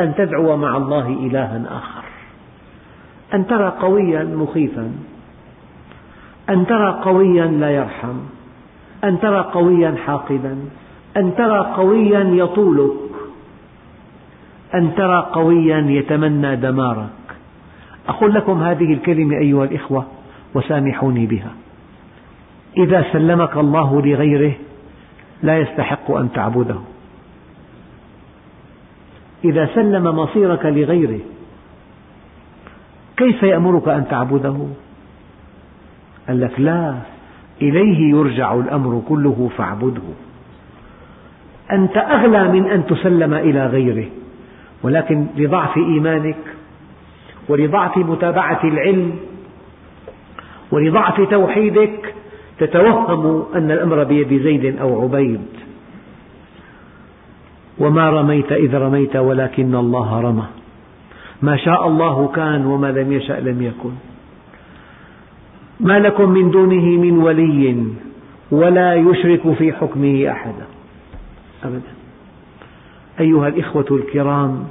أن 0.00 0.14
تدعو 0.14 0.56
مع 0.56 0.76
الله 0.76 1.08
إلها 1.08 1.62
آخر. 1.68 2.05
أن 3.34 3.46
ترى 3.46 3.72
قويا 3.80 4.24
مخيفا 4.24 4.92
أن 6.50 6.66
ترى 6.66 7.00
قويا 7.04 7.46
لا 7.46 7.70
يرحم 7.70 8.16
أن 9.04 9.20
ترى 9.20 9.50
قويا 9.52 9.94
حاقدا 10.06 10.58
أن 11.16 11.34
ترى 11.34 11.58
قويا 11.76 12.20
يطولك 12.20 13.06
أن 14.74 14.94
ترى 14.94 15.30
قويا 15.32 15.78
يتمنى 15.78 16.56
دمارك. 16.56 17.10
أقول 18.08 18.34
لكم 18.34 18.62
هذه 18.62 18.92
الكلمة 18.92 19.36
أيها 19.38 19.64
الإخوة 19.64 20.06
وسامحوني 20.54 21.26
بها. 21.26 21.50
إذا 22.76 23.04
سلمك 23.12 23.56
الله 23.56 24.02
لغيره 24.02 24.52
لا 25.42 25.58
يستحق 25.58 26.10
أن 26.10 26.32
تعبده. 26.32 26.78
إذا 29.44 29.68
سلم 29.74 30.04
مصيرك 30.04 30.66
لغيره 30.66 31.20
كيف 33.16 33.42
يأمرك 33.42 33.88
أن 33.88 34.08
تعبده؟ 34.08 34.56
قال 36.28 36.40
لك 36.40 36.60
لا 36.60 36.94
إليه 37.62 38.10
يرجع 38.10 38.54
الأمر 38.54 39.02
كله 39.08 39.50
فاعبده. 39.56 40.02
أنت 41.72 41.96
أغلى 41.96 42.48
من 42.48 42.66
أن 42.66 42.86
تسلم 42.86 43.34
إلى 43.34 43.66
غيره 43.66 44.06
ولكن 44.82 45.26
لضعف 45.36 45.76
إيمانك 45.76 46.36
ولضعف 47.48 47.96
متابعة 47.96 48.60
العلم 48.64 49.12
ولضعف 50.70 51.20
توحيدك 51.20 52.14
تتوهم 52.58 53.44
أن 53.54 53.70
الأمر 53.70 54.04
بيد 54.04 54.42
زيد 54.42 54.78
أو 54.78 55.02
عبيد. 55.02 55.46
وما 57.78 58.10
رميت 58.10 58.52
إذ 58.52 58.74
رميت 58.74 59.16
ولكن 59.16 59.74
الله 59.74 60.20
رمى. 60.20 60.46
ما 61.42 61.56
شاء 61.56 61.86
الله 61.86 62.28
كان 62.28 62.66
وما 62.66 62.92
لم 62.92 63.12
يشأ 63.12 63.32
لم 63.32 63.62
يكن. 63.62 63.92
ما 65.80 65.98
لكم 65.98 66.30
من 66.30 66.50
دونه 66.50 66.84
من 66.84 67.18
ولي 67.18 67.84
ولا 68.50 68.94
يشرك 68.94 69.52
في 69.52 69.72
حكمه 69.72 70.30
أحدا. 70.30 70.66
أبدا. 71.64 71.92
أيها 73.20 73.48
الإخوة 73.48 73.86
الكرام 73.90 74.64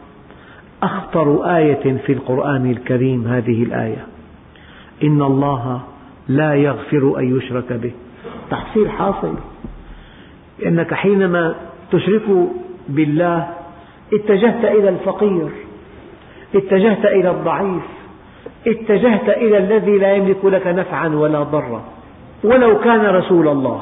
أخطر 0.84 1.56
آية 1.58 1.98
في 2.06 2.14
القرآن 2.14 2.72
الكريم 2.72 3.28
هذه 3.28 3.64
الآية. 3.64 4.06
إن 5.04 5.22
الله 5.22 5.82
لا 6.28 6.54
يغفر 6.54 7.20
أن 7.20 7.38
يشرك 7.38 7.74
به. 7.74 7.92
تحصيل 8.50 8.90
حاصل. 8.90 9.36
لأنك 10.60 10.94
حينما 10.94 11.56
تشرك 11.92 12.50
بالله 12.90 13.50
اتجهت 14.14 14.66
إلى 14.66 14.90
الفقير. 14.90 15.65
اتجهت 16.56 17.06
إلى 17.06 17.32
الضعيف 17.32 17.84
اتجهت 18.68 19.30
إلى 19.30 19.58
الذي 19.58 19.98
لا 19.98 20.14
يملك 20.14 20.46
لك 20.46 20.68
نفعا 20.68 21.08
ولا 21.08 21.44
ضرا. 21.44 21.82
ولو 22.44 22.80
كان 22.80 23.06
رسول 23.06 23.48
الله. 23.48 23.82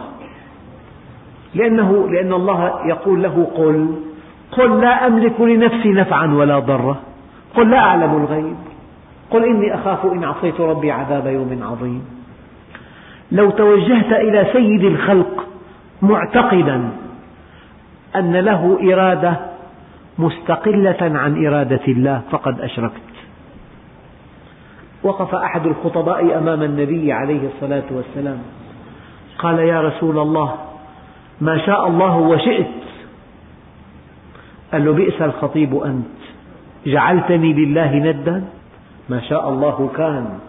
لأنه 1.55 2.09
لأن 2.09 2.33
الله 2.33 2.87
يقول 2.87 3.23
له 3.23 3.47
قل 3.55 3.95
قل 4.51 4.81
لا 4.81 5.07
أملك 5.07 5.41
لنفسي 5.41 5.89
نفعا 5.89 6.33
ولا 6.33 6.59
ضرا. 6.59 6.97
قل 7.55 7.71
لا 7.71 7.77
أعلم 7.77 8.17
الغيب. 8.17 8.55
قل 9.31 9.43
إني 9.43 9.75
أخاف 9.75 10.05
إن 10.05 10.23
عصيت 10.23 10.61
ربي 10.61 10.91
عذاب 10.91 11.27
يوم 11.27 11.59
عظيم. 11.63 12.05
لو 13.31 13.49
توجهت 13.49 14.11
إلى 14.11 14.47
سيد 14.53 14.83
الخلق 14.83 15.47
معتقدا 16.01 16.89
أن 18.15 18.35
له 18.35 18.93
إرادة 18.93 19.52
مستقلة 20.17 20.97
عن 21.01 21.45
إرادة 21.45 21.81
الله 21.87 22.21
فقد 22.31 22.61
أشركت. 22.61 23.13
وقف 25.03 25.35
أحد 25.35 25.65
الخطباء 25.65 26.37
أمام 26.37 26.63
النبي 26.63 27.13
عليه 27.13 27.47
الصلاة 27.47 27.83
والسلام. 27.91 28.39
قال 29.37 29.59
يا 29.59 29.81
رسول 29.81 30.19
الله 30.19 30.55
ما 31.41 31.57
شاء 31.65 31.87
الله 31.87 32.17
وشئت. 32.17 32.67
قال 34.71 34.85
له 34.85 34.93
بئس 34.93 35.21
الخطيب 35.21 35.75
أنت. 35.75 36.21
جعلتني 36.85 37.53
لله 37.53 37.95
ندا؟ 37.95 38.43
ما 39.09 39.19
شاء 39.19 39.49
الله 39.49 39.89
كان 39.97 40.39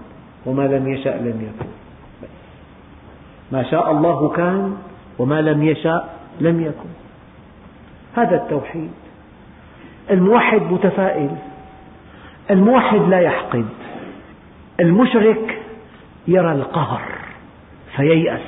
وما 0.46 0.62
لم 0.62 0.88
يشأ 0.88 1.08
لم 1.08 1.38
يكن. 1.40 1.70
ما 3.52 3.62
شاء 3.62 3.90
الله 3.90 4.28
كان 4.28 4.76
وما 5.18 5.40
لم 5.40 5.62
يشأ 5.62 6.04
لم 6.40 6.60
يكن. 6.60 6.90
هذا 8.16 8.36
التوحيد. 8.36 8.90
الموحد 10.10 10.62
متفائل. 10.62 11.30
الموحد 12.50 13.00
لا 13.00 13.20
يحقد. 13.20 13.66
المشرك 14.80 15.62
يرى 16.28 16.52
القهر 16.52 17.02
فييأس. 17.96 18.40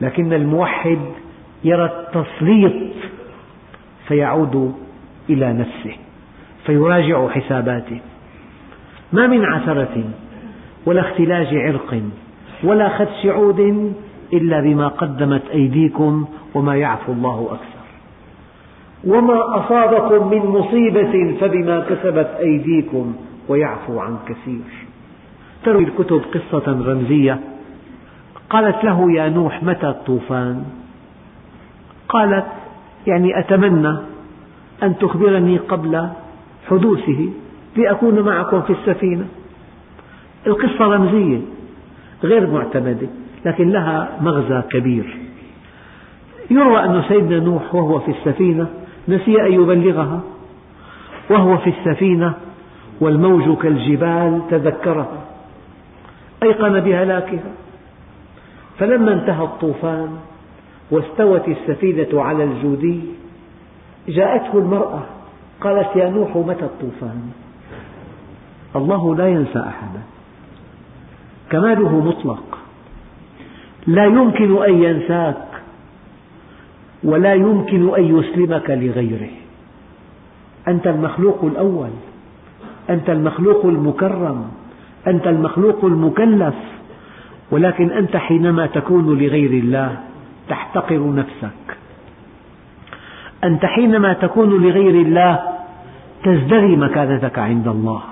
لكن 0.00 0.32
الموحد 0.32 0.98
يرى 1.64 1.84
التسليط 1.84 2.92
فيعود 4.08 4.74
إلى 5.30 5.52
نفسه 5.52 5.96
فيراجع 6.66 7.28
حساباته. 7.28 8.00
ما 9.12 9.26
من 9.26 9.44
عثرة 9.44 10.04
ولا 10.86 11.00
اختلاج 11.00 11.46
عرق 11.56 12.02
ولا 12.64 12.88
خدش 12.98 13.26
عود 13.26 13.94
إلا 14.32 14.60
بما 14.60 14.88
قدمت 14.88 15.42
أيديكم 15.50 16.28
وما 16.54 16.76
يعفو 16.76 17.12
الله 17.12 17.48
أكثر. 17.50 17.69
وما 19.04 19.58
أصابكم 19.58 20.30
من 20.30 20.38
مصيبة 20.38 21.36
فبما 21.40 21.80
كسبت 21.80 22.36
أيديكم 22.40 23.14
ويعفو 23.48 24.00
عن 24.00 24.16
كثير. 24.28 24.60
تروي 25.64 25.84
الكتب 25.84 26.22
قصة 26.34 26.72
رمزية. 26.86 27.40
قالت 28.50 28.84
له 28.84 29.12
يا 29.12 29.28
نوح 29.28 29.62
متى 29.62 29.88
الطوفان؟ 29.88 30.64
قالت 32.08 32.46
يعني 33.06 33.38
أتمنى 33.38 33.96
أن 34.82 34.98
تخبرني 34.98 35.56
قبل 35.58 36.08
حدوثه 36.68 37.28
لأكون 37.76 38.20
معكم 38.20 38.62
في 38.62 38.72
السفينة. 38.72 39.26
القصة 40.46 40.84
رمزية 40.84 41.40
غير 42.24 42.50
معتمدة 42.50 43.08
لكن 43.44 43.70
لها 43.70 44.08
مغزى 44.20 44.62
كبير. 44.70 45.18
يروى 46.50 46.84
أن 46.84 47.02
سيدنا 47.08 47.38
نوح 47.38 47.74
وهو 47.74 47.98
في 47.98 48.10
السفينة 48.10 48.66
نسي 49.10 49.40
أن 49.46 49.52
يبلغها 49.52 50.20
وهو 51.30 51.58
في 51.58 51.70
السفينة 51.70 52.34
والموج 53.00 53.58
كالجبال 53.58 54.42
تذكرها 54.50 55.24
أيقن 56.42 56.80
بهلاكها 56.80 57.52
فلما 58.78 59.12
انتهى 59.12 59.44
الطوفان 59.44 60.08
واستوت 60.90 61.48
السفينة 61.48 62.22
على 62.22 62.44
الجودي 62.44 63.00
جاءته 64.08 64.58
المرأة 64.58 65.02
قالت 65.60 65.96
يا 65.96 66.10
نوح 66.10 66.36
متى 66.36 66.64
الطوفان؟ 66.64 67.30
الله 68.76 69.16
لا 69.16 69.28
ينسى 69.28 69.58
أحدا. 69.58 70.00
كماله 71.50 72.00
مطلق. 72.00 72.58
لا 73.86 74.04
يمكن 74.04 74.62
أن 74.62 74.82
ينساك. 74.82 75.49
ولا 77.04 77.34
يمكن 77.34 77.94
أن 77.94 78.18
يسلمك 78.18 78.70
لغيره. 78.70 79.30
أنت 80.68 80.86
المخلوق 80.86 81.44
الأول 81.44 81.90
أنت 82.90 83.10
المخلوق 83.10 83.66
المكرم 83.66 84.50
أنت 85.06 85.26
المخلوق 85.26 85.84
المكلف 85.84 86.54
ولكن 87.50 87.90
أنت 87.90 88.16
حينما 88.16 88.66
تكون 88.66 89.18
لغير 89.18 89.50
الله 89.50 90.00
تحتقر 90.48 91.14
نفسك. 91.14 91.76
أنت 93.44 93.66
حينما 93.66 94.12
تكون 94.12 94.62
لغير 94.62 94.94
الله 95.06 95.40
تزدري 96.24 96.76
مكانتك 96.76 97.38
عند 97.38 97.68
الله. 97.68 98.02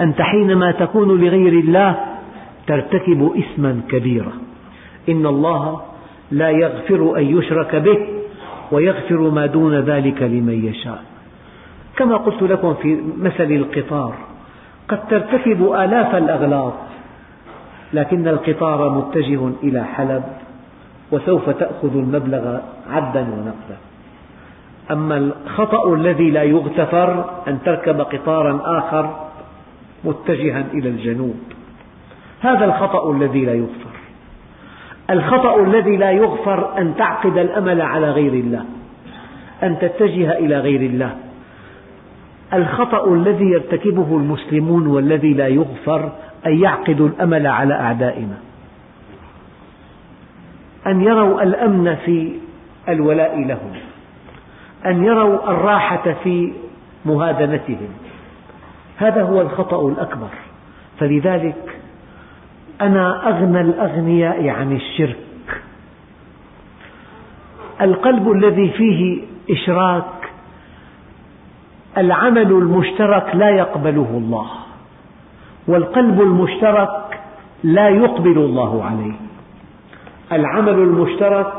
أنت 0.00 0.22
حينما 0.22 0.70
تكون 0.70 1.20
لغير 1.20 1.52
الله 1.52 1.96
ترتكب 2.66 3.32
إثما 3.38 3.80
كبيرا. 3.88 4.32
إن 5.08 5.26
الله 5.26 5.80
لا 6.30 6.50
يغفر 6.50 7.18
أن 7.18 7.38
يشرك 7.38 7.76
به 7.76 7.98
ويغفر 8.72 9.30
ما 9.30 9.46
دون 9.46 9.74
ذلك 9.80 10.22
لمن 10.22 10.64
يشاء. 10.64 11.02
كما 11.96 12.16
قلت 12.16 12.42
لكم 12.42 12.74
في 12.74 13.00
مثل 13.18 13.52
القطار 13.52 14.14
قد 14.88 15.08
ترتكب 15.08 15.72
آلاف 15.72 16.14
الأغلاط 16.14 16.74
لكن 17.92 18.28
القطار 18.28 18.90
متجه 18.90 19.50
إلى 19.62 19.84
حلب 19.84 20.22
وسوف 21.12 21.50
تأخذ 21.50 21.96
المبلغ 21.96 22.58
عدا 22.90 23.20
ونقدا. 23.20 23.76
أما 24.90 25.16
الخطأ 25.16 25.94
الذي 25.94 26.30
لا 26.30 26.42
يغتفر 26.42 27.24
أن 27.48 27.58
تركب 27.64 28.00
قطارا 28.00 28.60
آخر 28.78 29.28
متجها 30.04 30.64
إلى 30.74 30.88
الجنوب 30.88 31.36
هذا 32.40 32.64
الخطأ 32.64 33.12
الذي 33.12 33.44
لا 33.44 33.54
يغفر. 33.54 33.97
الخطأ 35.10 35.62
الذي 35.62 35.96
لا 35.96 36.10
يغفر 36.10 36.78
أن 36.78 36.94
تعقد 36.96 37.38
الأمل 37.38 37.82
على 37.82 38.10
غير 38.10 38.32
الله 38.32 38.64
أن 39.62 39.78
تتجه 39.78 40.32
إلى 40.32 40.58
غير 40.58 40.80
الله. 40.80 41.16
الخطأ 42.52 43.14
الذي 43.14 43.44
يرتكبه 43.44 44.16
المسلمون 44.16 44.86
والذي 44.86 45.34
لا 45.34 45.48
يغفر 45.48 46.12
أن 46.46 46.62
يعقدوا 46.62 47.08
الأمل 47.08 47.46
على 47.46 47.74
أعدائنا. 47.74 48.38
أن 50.86 51.02
يروا 51.02 51.42
الأمن 51.42 51.94
في 51.94 52.32
الولاء 52.88 53.38
لهم. 53.38 53.72
أن 54.86 55.04
يروا 55.04 55.50
الراحة 55.50 56.14
في 56.24 56.52
مهادنتهم. 57.04 57.88
هذا 58.96 59.22
هو 59.22 59.40
الخطأ 59.40 59.88
الأكبر. 59.88 60.28
فلذلك 61.00 61.77
أنا 62.80 63.28
أغنى 63.28 63.60
الأغنياء 63.60 64.48
عن 64.48 64.72
الشرك. 64.72 65.16
القلب 67.80 68.32
الذي 68.32 68.70
فيه 68.70 69.22
إشراك 69.50 70.30
العمل 71.98 72.50
المشترك 72.52 73.30
لا 73.34 73.48
يقبله 73.48 74.08
الله 74.10 74.46
والقلب 75.68 76.20
المشترك 76.20 77.20
لا 77.62 77.88
يقبل 77.88 78.38
الله 78.38 78.84
عليه. 78.84 79.14
العمل 80.32 80.74
المشترك 80.74 81.52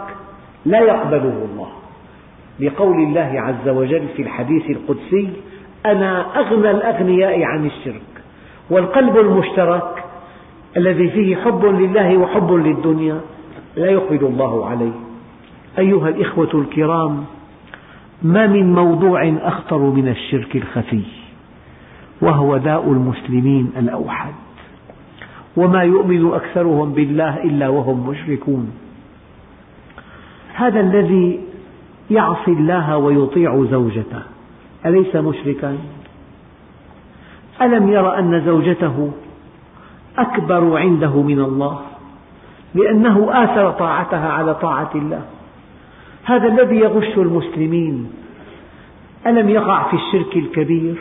لا 0.65 0.79
يقبله 0.79 1.47
الله. 1.51 1.69
لقول 2.59 3.03
الله 3.03 3.41
عز 3.41 3.69
وجل 3.69 4.07
في 4.15 4.21
الحديث 4.21 4.69
القدسي 4.69 5.29
أنا 5.85 6.39
أغنى 6.39 6.71
الأغنياء 6.71 7.43
عن 7.43 7.65
الشرك 7.65 8.01
والقلب 8.69 9.17
المشترك 9.17 10.03
الذي 10.77 11.09
فيه 11.09 11.35
حب 11.35 11.65
لله 11.65 12.17
وحب 12.17 12.51
للدنيا 12.51 13.21
لا 13.75 13.91
يقبل 13.91 14.25
الله 14.25 14.65
عليه. 14.65 14.91
أيها 15.79 16.09
الإخوة 16.09 16.49
الكرام 16.53 17.25
ما 18.23 18.47
من 18.47 18.73
موضوع 18.73 19.33
أخطر 19.41 19.77
من 19.77 20.07
الشرك 20.07 20.55
الخفي 20.55 21.01
وهو 22.21 22.57
داء 22.57 22.91
المسلمين 22.91 23.71
الأوحد. 23.77 24.33
وما 25.57 25.83
يؤمن 25.83 26.33
أكثرهم 26.33 26.93
بالله 26.93 27.43
إلا 27.43 27.67
وهم 27.69 28.09
مشركون. 28.09 28.71
هذا 30.53 30.79
الذي 30.79 31.39
يعصي 32.11 32.51
الله 32.51 32.97
ويطيع 32.97 33.65
زوجته 33.71 34.21
أليس 34.85 35.15
مشركا؟ 35.15 35.77
ألم 37.61 37.89
ير 37.91 38.19
أن 38.19 38.41
زوجته 38.45 39.11
أكبر 40.17 40.77
عنده 40.77 41.21
من 41.21 41.39
الله 41.39 41.79
لأنه 42.75 43.43
آثر 43.43 43.71
طاعتها 43.71 44.29
على 44.29 44.55
طاعة 44.55 44.89
الله. 44.95 45.21
هذا 46.25 46.47
الذي 46.47 46.75
يغش 46.75 47.17
المسلمين. 47.17 48.11
ألم 49.27 49.49
يقع 49.49 49.89
في 49.89 49.95
الشرك 49.95 50.37
الكبير؟ 50.37 50.95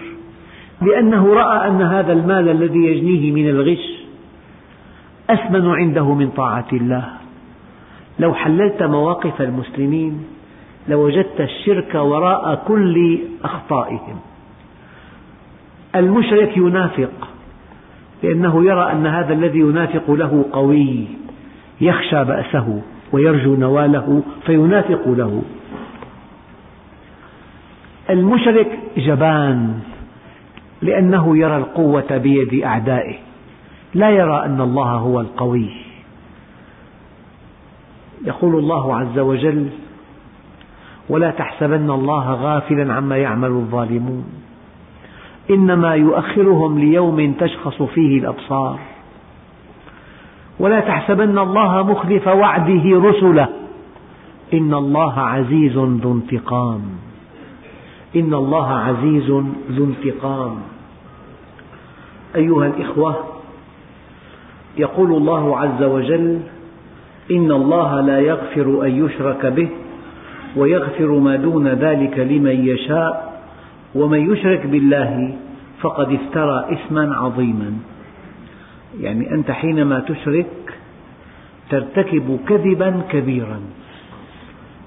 لأنه 0.82 1.34
رأى 1.34 1.68
أن 1.68 1.82
هذا 1.82 2.12
المال 2.12 2.48
الذي 2.48 2.78
يجنيه 2.78 3.32
من 3.32 3.48
الغش 3.48 3.98
أثمن 5.30 5.70
عنده 5.70 6.14
من 6.14 6.30
طاعة 6.30 6.66
الله. 6.72 7.08
لو 8.18 8.34
حللت 8.34 8.82
مواقف 8.82 9.42
المسلمين 9.42 10.24
لوجدت 10.88 11.40
الشرك 11.40 11.94
وراء 11.94 12.64
كل 12.68 13.18
أخطائهم. 13.44 14.16
المشرك 15.96 16.56
ينافق. 16.56 17.28
لأنه 18.22 18.64
يرى 18.64 18.92
أن 18.92 19.06
هذا 19.06 19.32
الذي 19.32 19.58
ينافق 19.58 20.10
له 20.10 20.44
قوي 20.52 21.06
يخشى 21.80 22.24
بأسه 22.24 22.82
ويرجو 23.12 23.56
نواله 23.56 24.22
فينافق 24.46 25.08
له. 25.08 25.42
المشرك 28.10 28.78
جبان 28.96 29.80
لأنه 30.82 31.38
يرى 31.38 31.56
القوة 31.56 32.16
بيد 32.16 32.64
أعدائه 32.64 33.14
لا 33.94 34.10
يرى 34.10 34.44
أن 34.44 34.60
الله 34.60 34.90
هو 34.90 35.20
القوي. 35.20 35.70
يقول 38.24 38.54
الله 38.58 38.96
عز 38.96 39.18
وجل 39.18 39.68
ولا 41.08 41.30
تحسبن 41.30 41.90
الله 41.90 42.32
غافلا 42.32 42.94
عما 42.94 43.16
يعمل 43.16 43.48
الظالمون. 43.48 44.47
إنما 45.50 45.94
يؤخرهم 45.94 46.78
ليوم 46.78 47.32
تشخص 47.32 47.82
فيه 47.82 48.18
الأبصار. 48.18 48.78
ولا 50.60 50.80
تحسبن 50.80 51.38
الله 51.38 51.82
مخلف 51.82 52.26
وعده 52.26 52.84
رسله. 52.84 53.48
إن 54.54 54.74
الله 54.74 55.20
عزيز 55.20 55.76
ذو 55.78 56.12
انتقام. 56.12 56.80
إن 58.16 58.34
الله 58.34 58.72
عزيز 58.72 59.30
ذو 59.70 59.84
انتقام. 59.84 60.56
أيها 62.36 62.66
الإخوة 62.66 63.16
يقول 64.78 65.12
الله 65.12 65.58
عز 65.58 65.82
وجل 65.82 66.40
إن 67.30 67.52
الله 67.52 68.00
لا 68.00 68.20
يغفر 68.20 68.86
أن 68.86 69.04
يشرك 69.04 69.46
به 69.46 69.68
ويغفر 70.56 71.06
ما 71.06 71.36
دون 71.36 71.68
ذلك 71.68 72.18
لمن 72.18 72.66
يشاء 72.68 73.27
ومن 73.94 74.32
يشرك 74.32 74.66
بالله 74.66 75.36
فقد 75.80 76.12
افترى 76.12 76.72
إثما 76.72 77.16
عظيما. 77.16 77.72
يعني 79.00 79.34
أنت 79.34 79.50
حينما 79.50 80.00
تشرك 80.00 80.78
ترتكب 81.70 82.38
كذبا 82.48 83.02
كبيرا. 83.10 83.60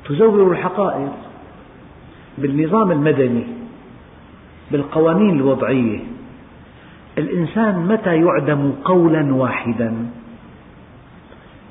تزور 0.06 0.52
الحقائق 0.52 1.12
بالنظام 2.38 2.92
المدني 2.92 3.44
بالقوانين 4.72 5.30
الوضعية. 5.30 6.00
الإنسان 7.18 7.88
متى 7.88 8.16
يعدم 8.16 8.72
قولا 8.86 9.36
واحدا؟ 9.36 9.94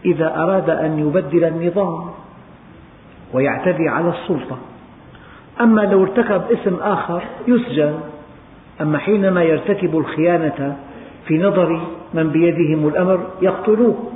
إذا 0.04 0.36
أراد 0.36 0.70
أن 0.70 0.98
يبدل 0.98 1.44
النظام 1.44 2.10
ويعتدي 3.32 3.88
على 3.88 4.08
السلطة. 4.08 4.58
أما 5.60 5.80
لو 5.80 6.02
ارتكب 6.02 6.42
اسم 6.52 6.74
آخر 6.74 7.22
يسجن. 7.48 7.94
أما 8.80 8.98
حينما 8.98 9.42
يرتكب 9.42 9.98
الخيانة 9.98 10.76
في 11.26 11.38
نظر 11.38 11.86
من 12.14 12.30
بيدهم 12.30 12.88
الأمر 12.88 13.26
يقتلوه. 13.42 14.12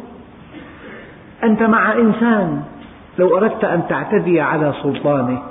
أنت 1.44 1.62
مع 1.62 1.92
إنسان 1.92 2.62
لو 3.18 3.36
أردت 3.38 3.64
أن 3.64 3.82
تعتدي 3.88 4.40
على 4.40 4.74
سلطانه 4.82 5.42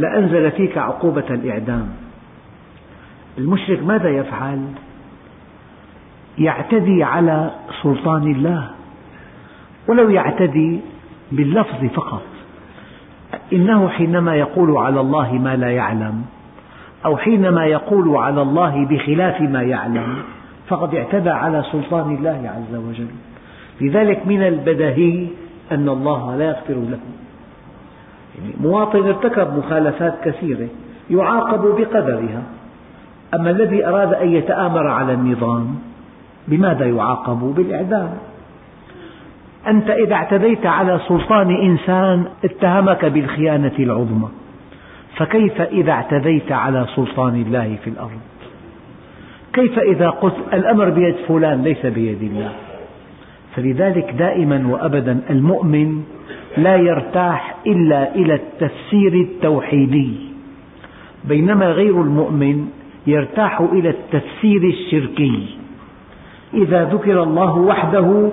لأنزل 0.00 0.50
فيك 0.50 0.78
عقوبة 0.78 1.24
الإعدام. 1.30 1.88
المشرك 3.38 3.82
ماذا 3.82 4.08
يفعل؟ 4.08 4.64
يعتدي 6.38 7.02
على 7.04 7.50
سلطان 7.82 8.22
الله. 8.22 8.70
ولو 9.88 10.10
يعتدي 10.10 10.80
باللفظ 11.32 11.84
فقط. 11.94 12.22
إنه 13.52 13.88
حينما 13.88 14.34
يقول 14.34 14.76
على 14.76 15.00
الله 15.00 15.32
ما 15.32 15.56
لا 15.56 15.70
يعلم 15.70 16.22
أو 17.04 17.16
حينما 17.16 17.66
يقول 17.66 18.16
على 18.16 18.42
الله 18.42 18.86
بخلاف 18.86 19.40
ما 19.40 19.62
يعلم 19.62 20.16
فقد 20.68 20.94
اعتدى 20.94 21.30
على 21.30 21.64
سلطان 21.72 22.14
الله 22.14 22.50
عز 22.56 22.74
وجل. 22.74 23.08
لذلك 23.80 24.26
من 24.26 24.42
البدهي 24.42 25.26
أن 25.72 25.88
الله 25.88 26.36
لا 26.36 26.44
يغفر 26.44 26.74
له. 26.74 26.98
يعني 28.38 28.54
مواطن 28.60 29.06
ارتكب 29.06 29.58
مخالفات 29.58 30.14
كثيرة 30.24 30.68
يعاقب 31.10 31.60
بقدرها. 31.60 32.42
أما 33.34 33.50
الذي 33.50 33.86
أراد 33.86 34.14
أن 34.14 34.28
يتآمر 34.28 34.86
على 34.86 35.12
النظام 35.12 35.74
بماذا 36.48 36.86
يعاقب؟ 36.86 37.54
بالإعدام. 37.56 38.10
أنت 39.68 39.90
إذا 39.90 40.14
اعتديت 40.14 40.66
على 40.66 41.00
سلطان 41.08 41.50
إنسان 41.50 42.24
اتهمك 42.44 43.04
بالخيانة 43.04 43.72
العظمى 43.78 44.28
فكيف 45.16 45.60
إذا 45.60 45.92
اعتديت 45.92 46.52
على 46.52 46.86
سلطان 46.96 47.34
الله 47.34 47.76
في 47.84 47.90
الأرض؟ 47.90 48.20
كيف 49.52 49.78
إذا 49.78 50.10
قلت 50.10 50.34
الأمر 50.52 50.90
بيد 50.90 51.14
فلان 51.28 51.62
ليس 51.62 51.86
بيد 51.86 52.22
الله؟ 52.22 52.52
فلذلك 53.56 54.14
دائما 54.18 54.68
وأبدا 54.68 55.20
المؤمن 55.30 56.02
لا 56.56 56.76
يرتاح 56.76 57.56
إلا 57.66 58.14
إلى 58.14 58.34
التفسير 58.34 59.12
التوحيدي 59.12 60.14
بينما 61.24 61.66
غير 61.66 62.02
المؤمن 62.02 62.68
يرتاح 63.06 63.60
إلى 63.60 63.88
التفسير 63.88 64.62
الشركي. 64.62 65.56
إذا 66.54 66.84
ذكر 66.84 67.22
الله 67.22 67.58
وحده 67.58 68.30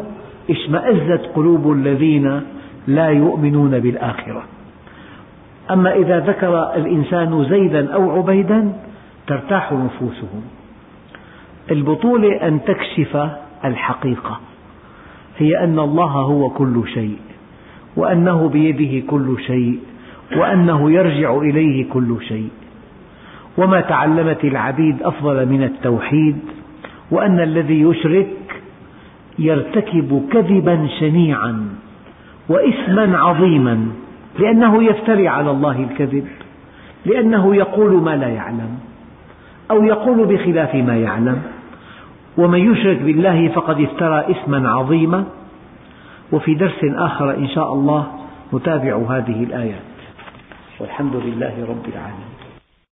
اشمأزت 0.49 1.21
قلوب 1.35 1.71
الذين 1.71 2.41
لا 2.87 3.07
يؤمنون 3.07 3.79
بالآخرة. 3.79 4.43
أما 5.71 5.95
إذا 5.95 6.19
ذكر 6.19 6.75
الإنسان 6.75 7.45
زيدا 7.49 7.93
أو 7.93 8.11
عبيدا 8.11 8.73
ترتاح 9.27 9.71
نفوسهم. 9.71 10.41
البطولة 11.71 12.47
أن 12.47 12.59
تكشف 12.63 13.29
الحقيقة. 13.65 14.39
هي 15.37 15.63
أن 15.63 15.79
الله 15.79 16.11
هو 16.11 16.49
كل 16.49 16.83
شيء 16.93 17.17
وأنه 17.95 18.49
بيده 18.49 19.07
كل 19.07 19.37
شيء 19.47 19.79
وأنه 20.35 20.91
يرجع 20.91 21.37
إليه 21.37 21.89
كل 21.89 22.17
شيء. 22.27 22.49
وما 23.57 23.81
تعلمت 23.81 24.43
العبيد 24.43 25.03
أفضل 25.03 25.45
من 25.45 25.63
التوحيد 25.63 26.37
وأن 27.11 27.39
الذي 27.39 27.81
يشرك 27.81 28.27
يرتكب 29.39 30.29
كذبا 30.31 30.87
شنيعا 30.99 31.69
وإثما 32.49 33.17
عظيما 33.17 33.87
لأنه 34.39 34.83
يفتري 34.83 35.27
على 35.27 35.51
الله 35.51 35.79
الكذب 35.83 36.27
لأنه 37.05 37.55
يقول 37.55 37.91
ما 37.91 38.15
لا 38.15 38.27
يعلم 38.27 38.79
أو 39.71 39.83
يقول 39.83 40.25
بخلاف 40.25 40.75
ما 40.75 40.97
يعلم. 40.97 41.41
ومن 42.37 42.71
يشرك 42.71 43.01
بالله 43.01 43.47
فقد 43.47 43.81
افترى 43.81 44.19
إثما 44.31 44.69
عظيما. 44.69 45.23
وفي 46.31 46.53
درس 46.55 46.79
آخر 46.83 47.37
إن 47.37 47.47
شاء 47.47 47.73
الله 47.73 48.07
نتابع 48.53 48.97
هذه 49.09 49.43
الآيات. 49.43 49.93
والحمد 50.79 51.15
لله 51.15 51.53
رب 51.69 51.85
العالمين. 51.93 52.32